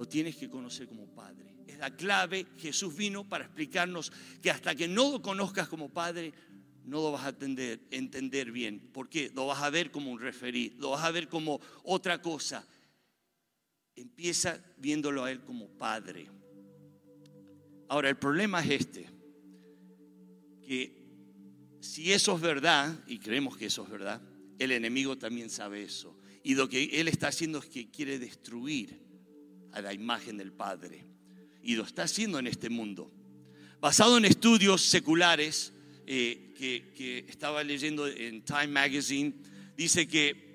[0.00, 1.56] lo tienes que conocer como Padre.
[1.66, 2.46] Es la clave.
[2.56, 6.32] Jesús vino para explicarnos que hasta que no lo conozcas como Padre,
[6.86, 7.36] no lo vas a
[7.90, 8.80] entender, bien.
[8.94, 9.30] ¿Por qué?
[9.34, 12.66] Lo vas a ver como un referí, lo vas a ver como otra cosa.
[13.94, 16.30] Empieza viéndolo a Él como Padre.
[17.90, 19.06] Ahora, el problema es este,
[20.66, 20.96] que
[21.80, 24.22] si eso es verdad, y creemos que eso es verdad,
[24.58, 26.16] el enemigo también sabe eso.
[26.42, 29.09] Y lo que Él está haciendo es que quiere destruir
[29.72, 31.06] a la imagen del Padre.
[31.62, 33.12] Y lo está haciendo en este mundo.
[33.80, 35.72] Basado en estudios seculares
[36.06, 39.34] eh, que, que estaba leyendo en Time Magazine,
[39.76, 40.50] dice que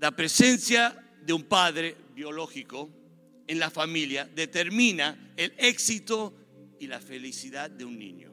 [0.00, 2.90] la presencia de un padre biológico
[3.46, 6.34] en la familia determina el éxito
[6.80, 8.32] y la felicidad de un niño.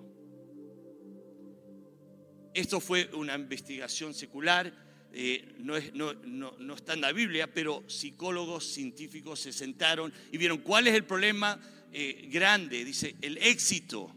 [2.54, 4.74] Esto fue una investigación secular,
[5.14, 10.14] eh, no, es- no- no- no está en la Biblia, pero psicólogos científicos se sentaron
[10.32, 11.60] y vieron cuál es el problema
[11.92, 12.86] eh, grande.
[12.86, 14.14] Dice, el éxito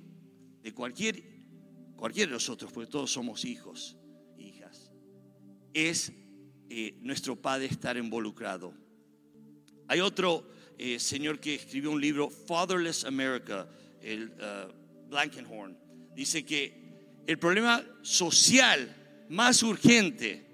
[0.62, 1.22] de cualquier,
[1.96, 3.96] cualquiera de nosotros, porque todos somos hijos,
[4.38, 4.92] hijas,
[5.72, 6.12] es
[6.68, 8.74] eh, nuestro padre estar involucrado.
[9.88, 10.48] Hay otro
[10.98, 13.68] señor que escribió un libro, Fatherless America,
[14.00, 14.32] el
[15.08, 15.78] Blankenhorn.
[16.16, 20.44] Dice que el problema social más urgente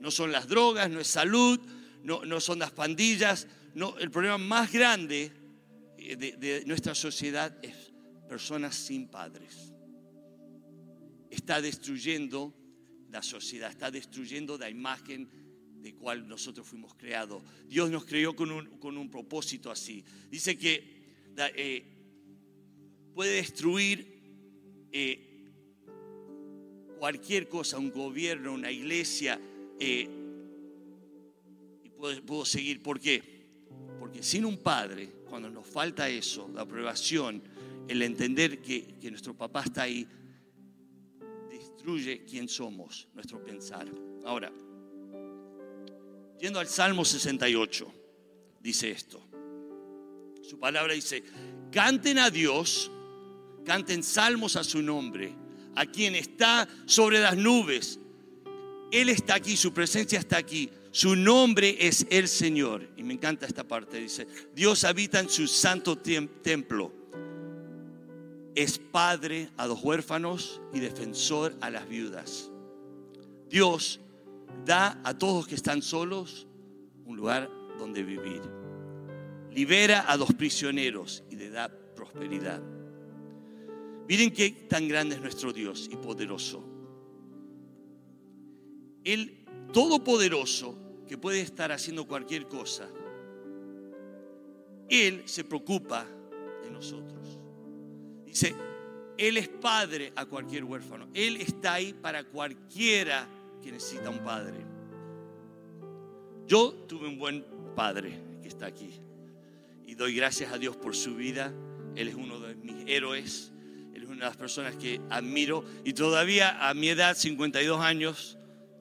[0.00, 1.60] no son las drogas, no es salud,
[2.02, 3.46] no, no son las pandillas.
[3.98, 5.32] El problema más grande
[5.98, 7.92] eh, de, nuestra sociedad es
[8.28, 9.72] personas sin padres.
[11.30, 12.54] está destruyendo
[13.10, 15.28] la sociedad, está destruyendo la imagen
[15.82, 17.42] de cual nosotros fuimos creados.
[17.68, 20.04] Dios nos creó con un, con un propósito así.
[20.30, 20.96] Dice que
[21.36, 21.84] eh,
[23.14, 24.16] puede destruir
[24.92, 25.26] eh,
[26.98, 29.40] cualquier cosa, un gobierno, una iglesia,
[29.78, 30.08] eh,
[31.84, 32.82] y puedo, puedo seguir.
[32.82, 33.22] ¿Por qué?
[33.98, 37.42] Porque sin un padre, cuando nos falta eso, la aprobación,
[37.88, 40.06] el entender que, que nuestro papá está ahí,
[41.50, 43.86] destruye quién somos, nuestro pensar.
[44.24, 44.52] Ahora,
[46.40, 47.92] yendo al Salmo 68,
[48.60, 49.22] dice esto.
[50.42, 51.22] Su palabra dice,
[51.70, 52.90] canten a Dios,
[53.64, 55.34] canten salmos a su nombre,
[55.74, 57.98] a quien está sobre las nubes.
[58.92, 60.70] Él está aquí, su presencia está aquí.
[60.90, 62.88] Su nombre es el Señor.
[62.96, 63.98] Y me encanta esta parte.
[63.98, 66.92] Dice, Dios habita en su santo tem- templo.
[68.54, 72.50] Es padre a los huérfanos y defensor a las viudas.
[73.50, 74.00] Dios
[74.64, 76.46] da a todos que están solos
[77.04, 78.40] un lugar donde vivir.
[79.52, 82.62] Libera a los prisioneros y le da prosperidad.
[84.08, 86.64] Miren qué tan grande es nuestro Dios y poderoso.
[89.06, 90.76] El todopoderoso
[91.06, 92.88] que puede estar haciendo cualquier cosa,
[94.88, 96.04] Él se preocupa
[96.64, 97.38] de nosotros.
[98.24, 98.52] Dice,
[99.16, 101.06] Él es padre a cualquier huérfano.
[101.14, 103.28] Él está ahí para cualquiera
[103.62, 104.58] que necesita un padre.
[106.48, 107.44] Yo tuve un buen
[107.76, 108.90] padre que está aquí.
[109.86, 111.54] Y doy gracias a Dios por su vida.
[111.94, 113.52] Él es uno de mis héroes.
[113.94, 115.64] Él es una de las personas que admiro.
[115.84, 118.35] Y todavía a mi edad, 52 años,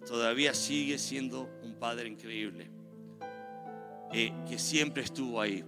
[0.05, 2.69] todavía sigue siendo un padre increíble.
[4.11, 5.63] Eh, que siempre estuvo ahí.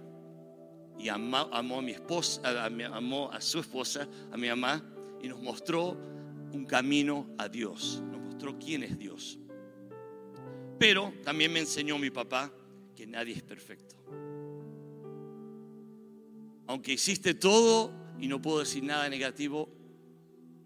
[0.98, 2.40] Y amó, a mi esposa,
[2.92, 4.82] amó a su esposa, a mi mamá,
[5.20, 5.96] y nos mostró
[6.52, 8.02] un camino a Dios.
[8.10, 9.38] Nos mostró quién es Dios.
[10.78, 12.52] Pero también me enseñó mi papá
[12.94, 13.96] que nadie es perfecto.
[16.66, 19.68] Aunque hiciste todo y no puedo decir nada negativo,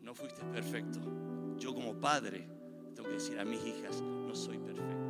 [0.02, 1.00] no fuiste perfecto.
[1.58, 2.46] Yo como padre
[3.12, 5.02] decir a mis hijas, no soy perfecto.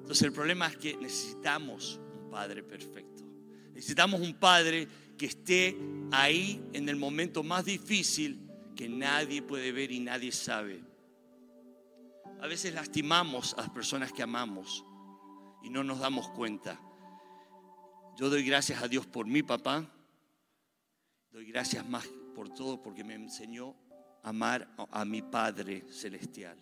[0.00, 3.24] Entonces el problema es que necesitamos un padre perfecto.
[3.72, 5.76] Necesitamos un padre que esté
[6.12, 8.40] ahí en el momento más difícil
[8.76, 10.82] que nadie puede ver y nadie sabe.
[12.40, 14.84] A veces lastimamos a las personas que amamos
[15.62, 16.80] y no nos damos cuenta.
[18.16, 19.90] Yo doy gracias a Dios por mi papá.
[21.32, 23.74] Doy gracias más por todo porque me enseñó
[24.22, 26.58] a amar a mi Padre Celestial.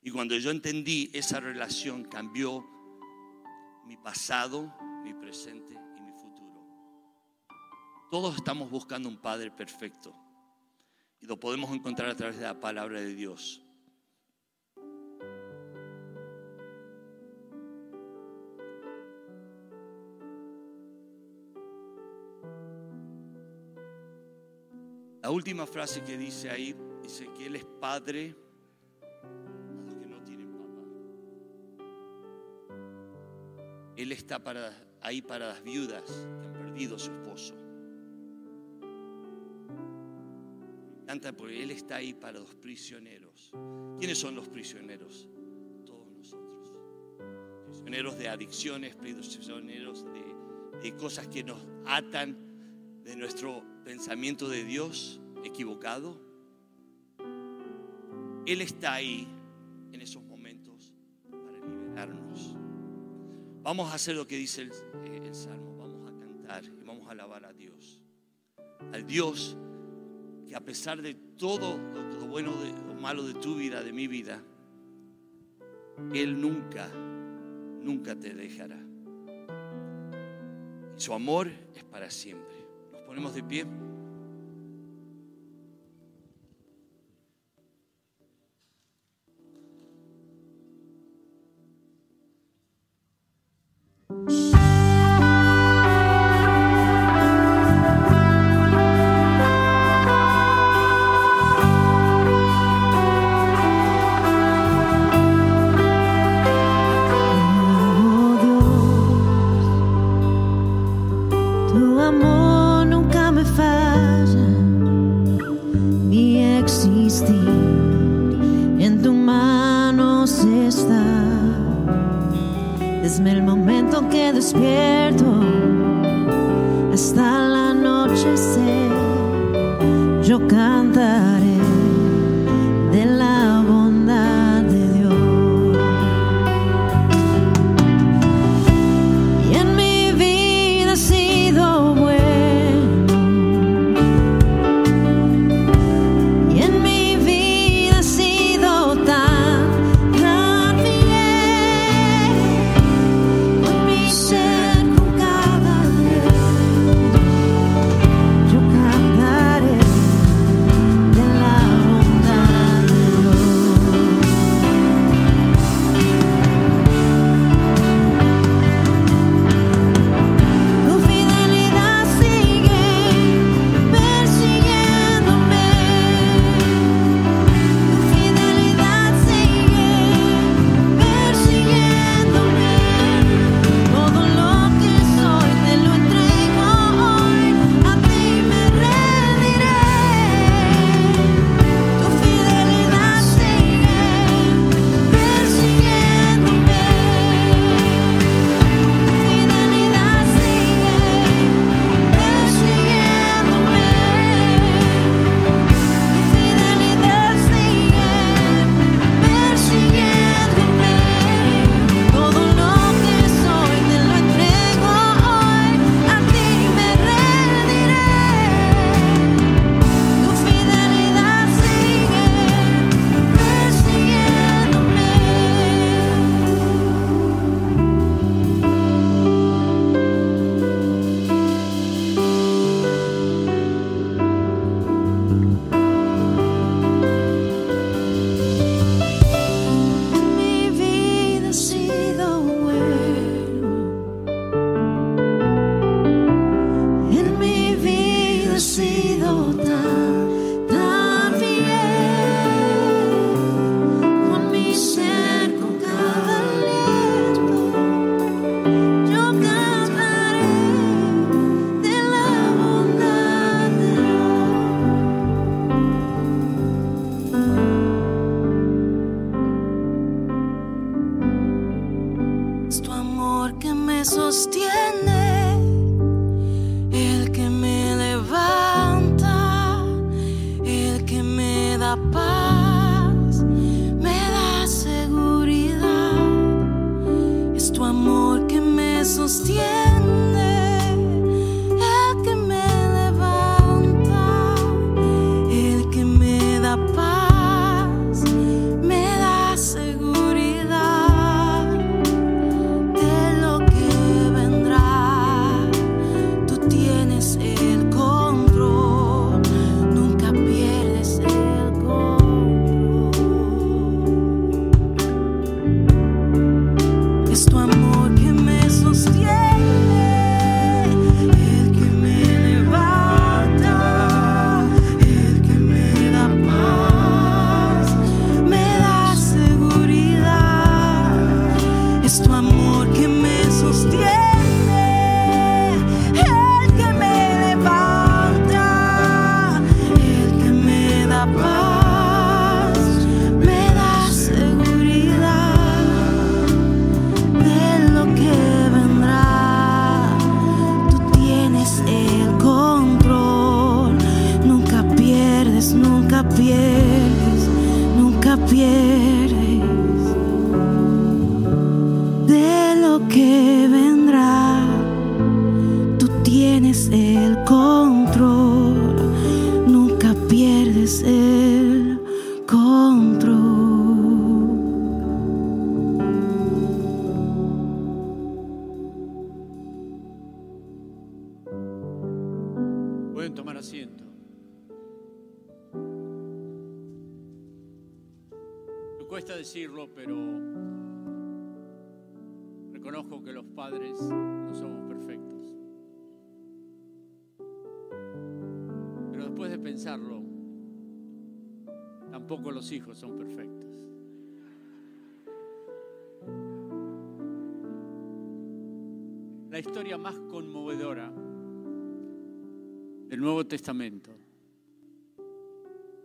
[0.00, 2.64] Y cuando yo entendí esa relación, cambió
[3.84, 4.72] mi pasado,
[5.02, 6.64] mi presente y mi futuro.
[8.10, 10.14] Todos estamos buscando un Padre perfecto.
[11.20, 13.62] Y lo podemos encontrar a través de la palabra de Dios.
[25.28, 28.34] La última frase que dice ahí, dice que Él es padre
[33.98, 34.40] Él está
[35.00, 37.52] ahí para las viudas que han perdido a su esposo.
[40.94, 43.50] Me encanta porque Él está ahí para los prisioneros.
[43.98, 45.28] ¿Quiénes son los prisioneros?
[45.84, 46.70] Todos nosotros.
[47.66, 52.36] Prisioneros de adicciones, prisioneros de, de cosas que nos atan
[53.02, 56.20] de nuestro pensamiento de Dios equivocado.
[58.46, 59.26] Él está ahí
[59.90, 60.94] en esos momentos
[61.32, 62.57] para liberarnos.
[63.68, 67.06] Vamos a hacer lo que dice el, eh, el Salmo, vamos a cantar y vamos
[67.06, 68.02] a alabar a Dios.
[68.94, 69.58] Al Dios
[70.48, 74.06] que a pesar de todo lo, bueno, de, lo malo de tu vida, de mi
[74.06, 74.42] vida,
[76.14, 78.82] Él nunca, nunca te dejará.
[80.96, 82.56] Su amor es para siempre.
[82.90, 83.66] Nos ponemos de pie.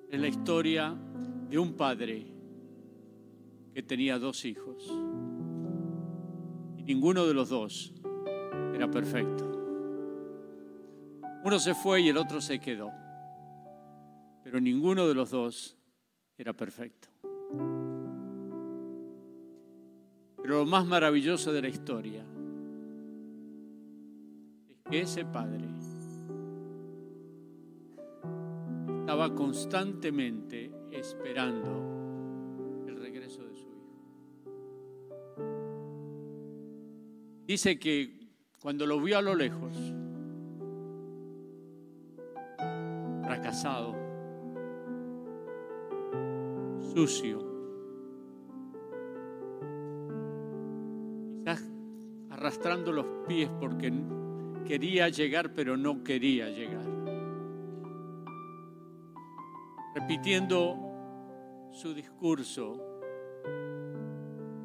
[0.10, 0.96] Es la historia
[1.50, 2.26] de un padre
[3.74, 4.88] que tenía dos hijos
[6.78, 7.94] y ninguno de los dos
[8.74, 9.50] era perfecto.
[11.44, 12.92] Uno se fue y el otro se quedó,
[14.44, 15.78] pero ninguno de los dos
[16.38, 17.10] era perfecto.
[20.42, 22.24] Pero lo más maravilloso de la historia
[24.70, 25.66] es que ese padre
[29.04, 33.92] estaba constantemente esperando el regreso de su hijo.
[37.46, 38.30] Dice que
[38.62, 39.76] cuando lo vio a lo lejos,
[43.26, 43.94] fracasado,
[46.94, 47.40] sucio,
[51.40, 51.62] quizás
[52.30, 53.92] arrastrando los pies porque
[54.66, 56.83] quería llegar pero no quería llegar
[59.94, 60.78] repitiendo
[61.72, 62.80] su discurso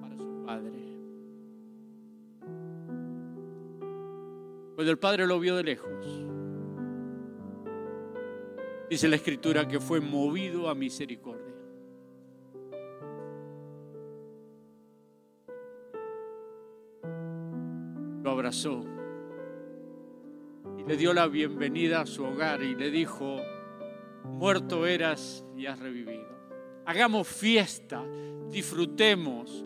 [0.01, 0.79] para su padre.
[4.74, 5.91] Cuando el padre lo vio de lejos,
[8.89, 11.45] dice la escritura que fue movido a misericordia.
[18.22, 18.85] Lo abrazó
[20.79, 23.37] y le dio la bienvenida a su hogar y le dijo,
[24.29, 26.29] muerto eras y has revivido.
[26.87, 28.03] Hagamos fiesta,
[28.51, 29.64] disfrutemos.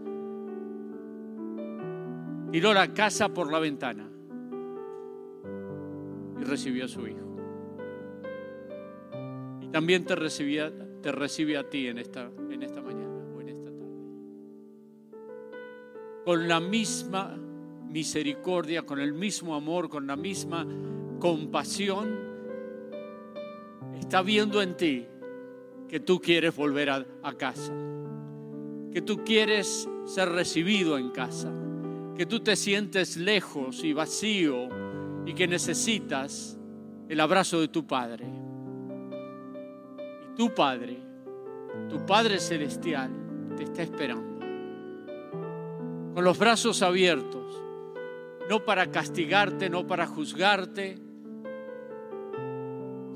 [2.51, 4.09] Tiró la casa por la ventana
[6.41, 7.37] y recibió a su hijo.
[9.61, 13.49] Y también te, recibía, te recibe a ti en esta, en esta mañana o en
[13.49, 13.97] esta tarde.
[16.25, 17.39] Con la misma
[17.89, 20.67] misericordia, con el mismo amor, con la misma
[21.21, 22.32] compasión
[24.03, 25.07] está viendo en ti
[25.89, 27.73] que tú quieres volver a, a, casa,
[28.93, 31.53] que tú quieres ser recibido en casa,
[32.17, 34.69] que tú te sientes lejos y vacío
[35.25, 36.59] y que necesitas
[37.09, 38.27] el abrazo de tu Padre.
[40.25, 40.99] Y tu Padre,
[41.89, 43.11] tu Padre Celestial,
[43.57, 44.45] te está esperando,
[46.13, 47.63] con los brazos abiertos,
[48.51, 51.12] no para castigarte, no para juzgarte,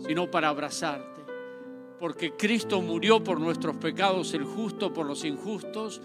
[0.00, 1.22] sino para abrazarte.
[1.98, 6.02] Porque Cristo murió por nuestros pecados, el justo por los injustos.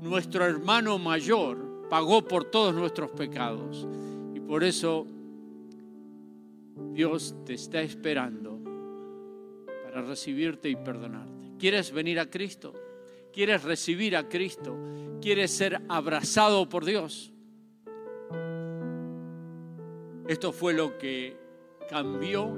[0.00, 3.86] Nuestro hermano mayor pagó por todos nuestros pecados.
[4.34, 5.06] Y por eso
[6.92, 8.58] Dios te está esperando
[9.84, 11.52] para recibirte y perdonarte.
[11.58, 12.72] ¿Quieres venir a Cristo?
[13.32, 14.76] ¿Quieres recibir a Cristo?
[15.20, 17.32] ¿Quieres ser abrazado por Dios?
[20.28, 21.36] Esto fue lo que
[21.88, 22.56] cambió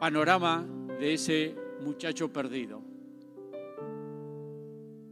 [0.00, 0.66] panorama
[0.98, 2.80] de ese muchacho perdido.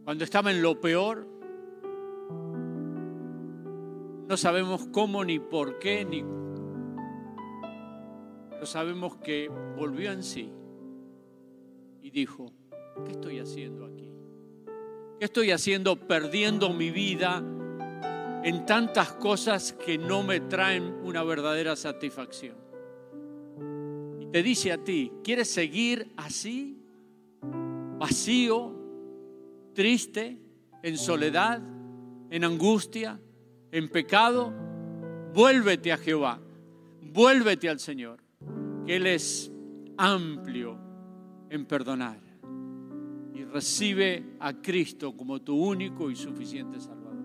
[0.02, 1.26] Cuando estaba en lo peor,
[4.26, 6.24] no sabemos cómo ni por qué, ni
[8.50, 10.50] pero sabemos que volvió en sí
[12.02, 12.50] y dijo,
[13.04, 14.10] ¿qué estoy haciendo aquí?
[15.18, 17.44] ¿Qué estoy haciendo perdiendo mi vida
[18.42, 22.67] en tantas cosas que no me traen una verdadera satisfacción?
[24.32, 26.76] Te dice a ti, ¿quieres seguir así?
[27.98, 28.74] Vacío,
[29.74, 30.38] triste,
[30.82, 31.62] en soledad,
[32.30, 33.20] en angustia,
[33.72, 34.52] en pecado.
[35.32, 36.40] Vuélvete a Jehová,
[37.00, 38.20] vuélvete al Señor,
[38.86, 39.50] que Él es
[39.96, 40.78] amplio
[41.50, 42.20] en perdonar
[43.34, 47.16] y recibe a Cristo como tu único y suficiente Salvador.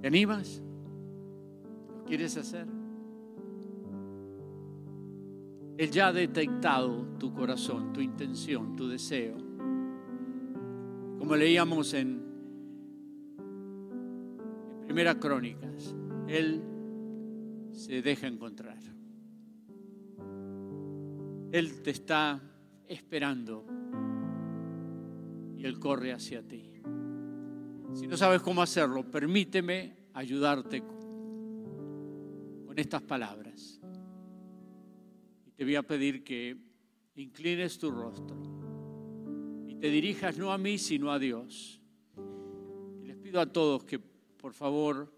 [0.00, 0.62] ¿Te animas?
[1.98, 2.81] ¿Lo quieres hacer?
[5.82, 9.36] Él ya ha detectado tu corazón, tu intención, tu deseo.
[11.18, 12.22] Como leíamos en,
[14.84, 15.92] Primera Crónicas,
[16.28, 16.62] Él
[17.72, 18.78] se deja encontrar.
[21.50, 22.40] Él te está
[22.86, 23.66] esperando
[25.56, 26.80] y Él corre hacia ti.
[27.94, 30.80] Si no sabes cómo hacerlo, permíteme ayudarte
[32.66, 33.81] con estas palabras.
[35.56, 36.56] Te voy a pedir que
[37.16, 38.36] inclines tu rostro
[39.68, 41.80] y te dirijas no a mí, sino a Dios.
[43.02, 45.12] Y les pido a todos que, por favor,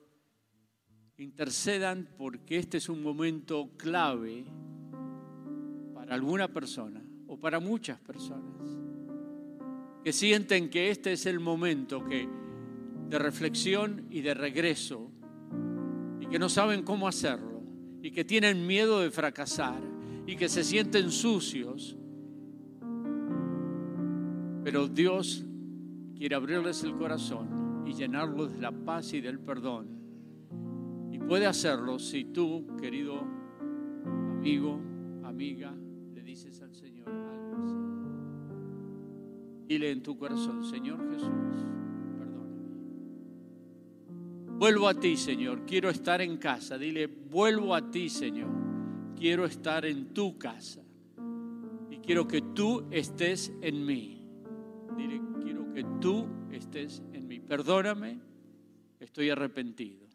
[1.18, 4.44] intercedan porque este es un momento clave
[5.94, 8.54] para alguna persona o para muchas personas
[10.04, 12.28] que sienten que este es el momento que,
[13.08, 15.10] de reflexión y de regreso
[16.20, 17.62] y que no saben cómo hacerlo
[18.02, 19.93] y que tienen miedo de fracasar
[20.26, 21.96] y que se sienten sucios.
[24.62, 25.44] Pero Dios
[26.16, 29.88] quiere abrirles el corazón y llenarlos de la paz y del perdón.
[31.12, 33.20] Y puede hacerlo si tú, querido
[34.38, 34.80] amigo,
[35.24, 35.74] amiga,
[36.12, 37.74] le dices al Señor algo así.
[39.66, 41.30] Dile en tu corazón, Señor Jesús,
[42.18, 42.68] perdóname.
[44.58, 46.76] Vuelvo a ti, Señor, quiero estar en casa.
[46.78, 48.50] Dile, vuelvo a ti, Señor,
[49.14, 50.82] quiero estar en tu casa.
[51.90, 54.22] Y quiero que tú estés en mí.
[54.96, 57.40] Dile, quiero que tú estés en mí.
[57.40, 58.18] Perdóname,
[59.00, 60.06] estoy arrepentido.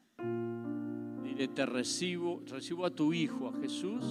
[1.23, 4.03] Dile, te recibo, recibo a tu Hijo, a Jesús,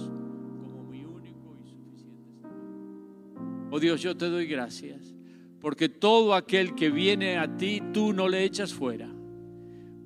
[0.61, 3.69] como mi único y suficiente Salvador.
[3.71, 5.15] Oh Dios, yo te doy gracias,
[5.59, 9.09] porque todo aquel que viene a ti, tú no le echas fuera.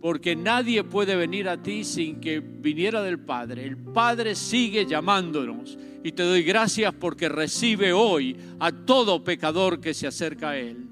[0.04, 3.64] Porque nadie puede venir a ti sin que viniera del Padre.
[3.64, 5.78] El Padre sigue llamándonos.
[6.04, 10.90] Y te doy gracias porque recibe hoy a todo pecador que se acerca a Él.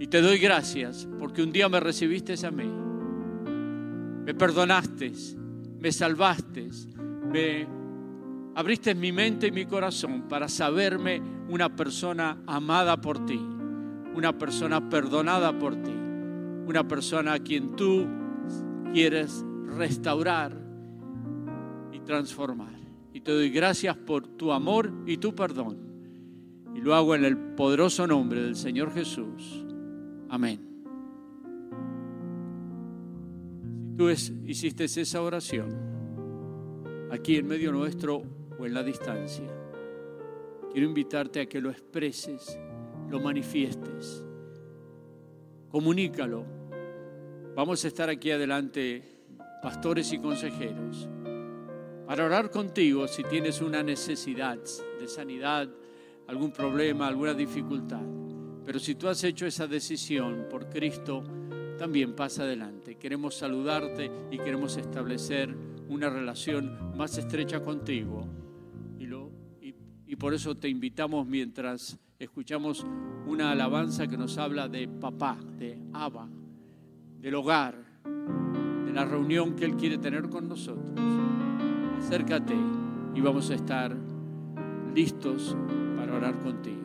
[0.00, 2.64] Y te doy gracias porque un día me recibiste a mí.
[4.24, 5.12] Me perdonaste,
[5.78, 6.70] me salvaste,
[7.30, 7.66] me
[8.54, 11.20] abriste mi mente y mi corazón para saberme
[11.50, 13.38] una persona amada por ti,
[14.14, 15.92] una persona perdonada por ti,
[16.66, 18.21] una persona a quien tú
[18.92, 19.44] quieres
[19.76, 20.56] restaurar
[21.92, 22.74] y transformar.
[23.12, 25.78] Y te doy gracias por tu amor y tu perdón.
[26.74, 29.64] Y lo hago en el poderoso nombre del Señor Jesús.
[30.28, 30.60] Amén.
[33.90, 35.68] Si tú es- hiciste esa oración,
[37.10, 38.22] aquí en medio nuestro
[38.58, 39.46] o en la distancia,
[40.72, 42.58] quiero invitarte a que lo expreses,
[43.10, 44.24] lo manifiestes,
[45.68, 46.61] comunícalo.
[47.54, 49.02] Vamos a estar aquí adelante,
[49.60, 51.06] pastores y consejeros,
[52.06, 54.58] para orar contigo si tienes una necesidad
[54.98, 55.68] de sanidad,
[56.28, 58.00] algún problema, alguna dificultad.
[58.64, 61.24] Pero si tú has hecho esa decisión por Cristo,
[61.78, 62.94] también pasa adelante.
[62.96, 65.54] Queremos saludarte y queremos establecer
[65.90, 68.26] una relación más estrecha contigo.
[68.98, 69.74] Y,
[70.06, 72.86] y por eso te invitamos mientras escuchamos
[73.26, 76.30] una alabanza que nos habla de papá, de Abba,
[77.22, 77.76] del hogar,
[78.84, 81.00] de la reunión que Él quiere tener con nosotros.
[81.98, 82.56] Acércate
[83.14, 83.96] y vamos a estar
[84.92, 85.56] listos
[85.96, 86.82] para orar contigo.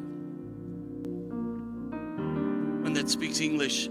[2.83, 3.89] One that speaks English.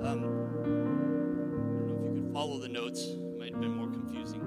[0.00, 3.00] Um, I don't know if you could follow the notes.
[3.02, 4.40] It might have been more confusing.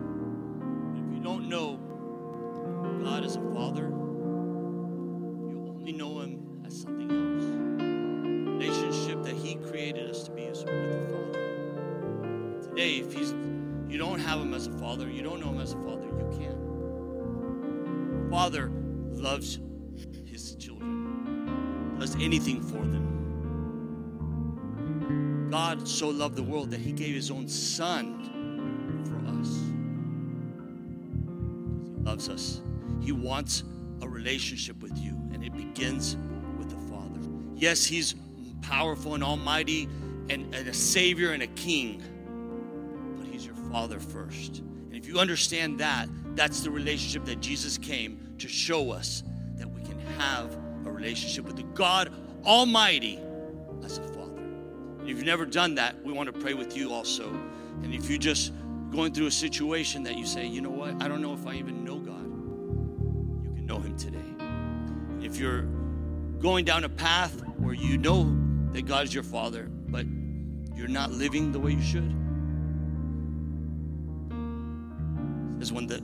[0.95, 1.79] If you don't know
[3.03, 3.91] God as a father,
[14.87, 16.57] father, you don't know him as a father, you can't.
[18.31, 18.71] Father
[19.11, 19.59] loves
[20.25, 23.03] his children, does anything for them.
[25.51, 28.23] God so loved the world that he gave his own son
[29.03, 29.59] for us.
[31.97, 32.61] He loves us.
[33.01, 33.65] He wants
[34.01, 36.15] a relationship with you, and it begins
[36.57, 37.19] with the Father.
[37.55, 38.15] Yes, he's
[38.61, 39.89] powerful and almighty
[40.29, 42.01] and, and a savior and a king,
[43.17, 44.63] but he's your father first.
[44.97, 49.21] If you understand that, that's the relationship that Jesus came to show us
[49.57, 50.57] that we can have
[50.87, 52.11] a relationship with the God
[52.43, 53.19] Almighty
[53.83, 54.41] as a father.
[54.41, 57.29] And if you've never done that, we want to pray with you also.
[57.83, 58.51] And if you're just
[58.89, 61.53] going through a situation that you say, you know what, I don't know if I
[61.53, 62.25] even know God,
[63.43, 64.17] you can know Him today.
[64.39, 65.61] And if you're
[66.39, 68.35] going down a path where you know
[68.71, 70.07] that God is your Father, but
[70.75, 72.15] you're not living the way you should,
[75.59, 76.03] is when the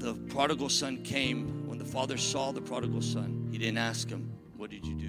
[0.00, 4.32] the prodigal son came, when the father saw the prodigal son, he didn't ask him,
[4.56, 5.08] What did you do?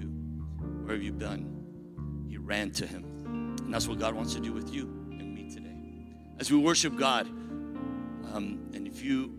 [0.84, 2.26] Where have you been?
[2.28, 3.04] He ran to him.
[3.64, 5.74] And that's what God wants to do with you and me today.
[6.38, 9.32] As we worship God, um, and if you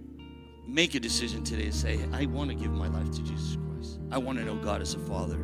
[0.68, 4.00] make a decision today to say, I want to give my life to Jesus Christ,
[4.12, 5.38] I want to know God as a father,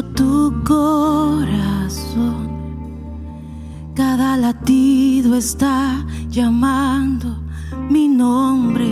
[0.00, 2.48] Tu corazón.
[3.94, 7.36] Cada latido está llamando
[7.90, 8.88] mi nombre.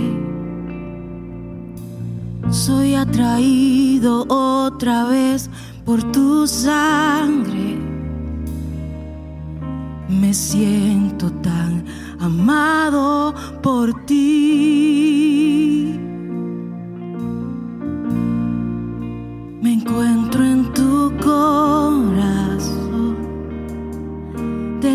[2.51, 5.48] Soy atraído otra vez
[5.86, 7.78] por tu sangre.
[10.09, 11.85] Me siento tan
[12.18, 15.60] amado por ti.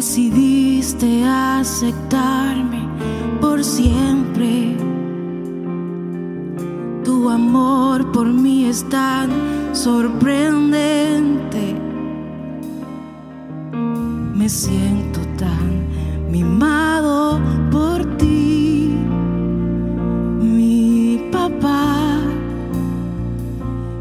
[0.05, 2.87] Decidiste aceptarme
[3.41, 4.77] por siempre.
[7.03, 9.31] Tu amor por mí es tan
[9.73, 11.75] sorprendente.
[14.35, 15.87] Me siento tan
[16.29, 17.41] mimado
[17.71, 18.95] por ti,
[20.39, 22.19] mi papá.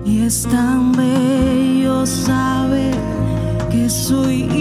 [0.05, 2.94] Y es tan bello saber
[3.70, 4.53] que soy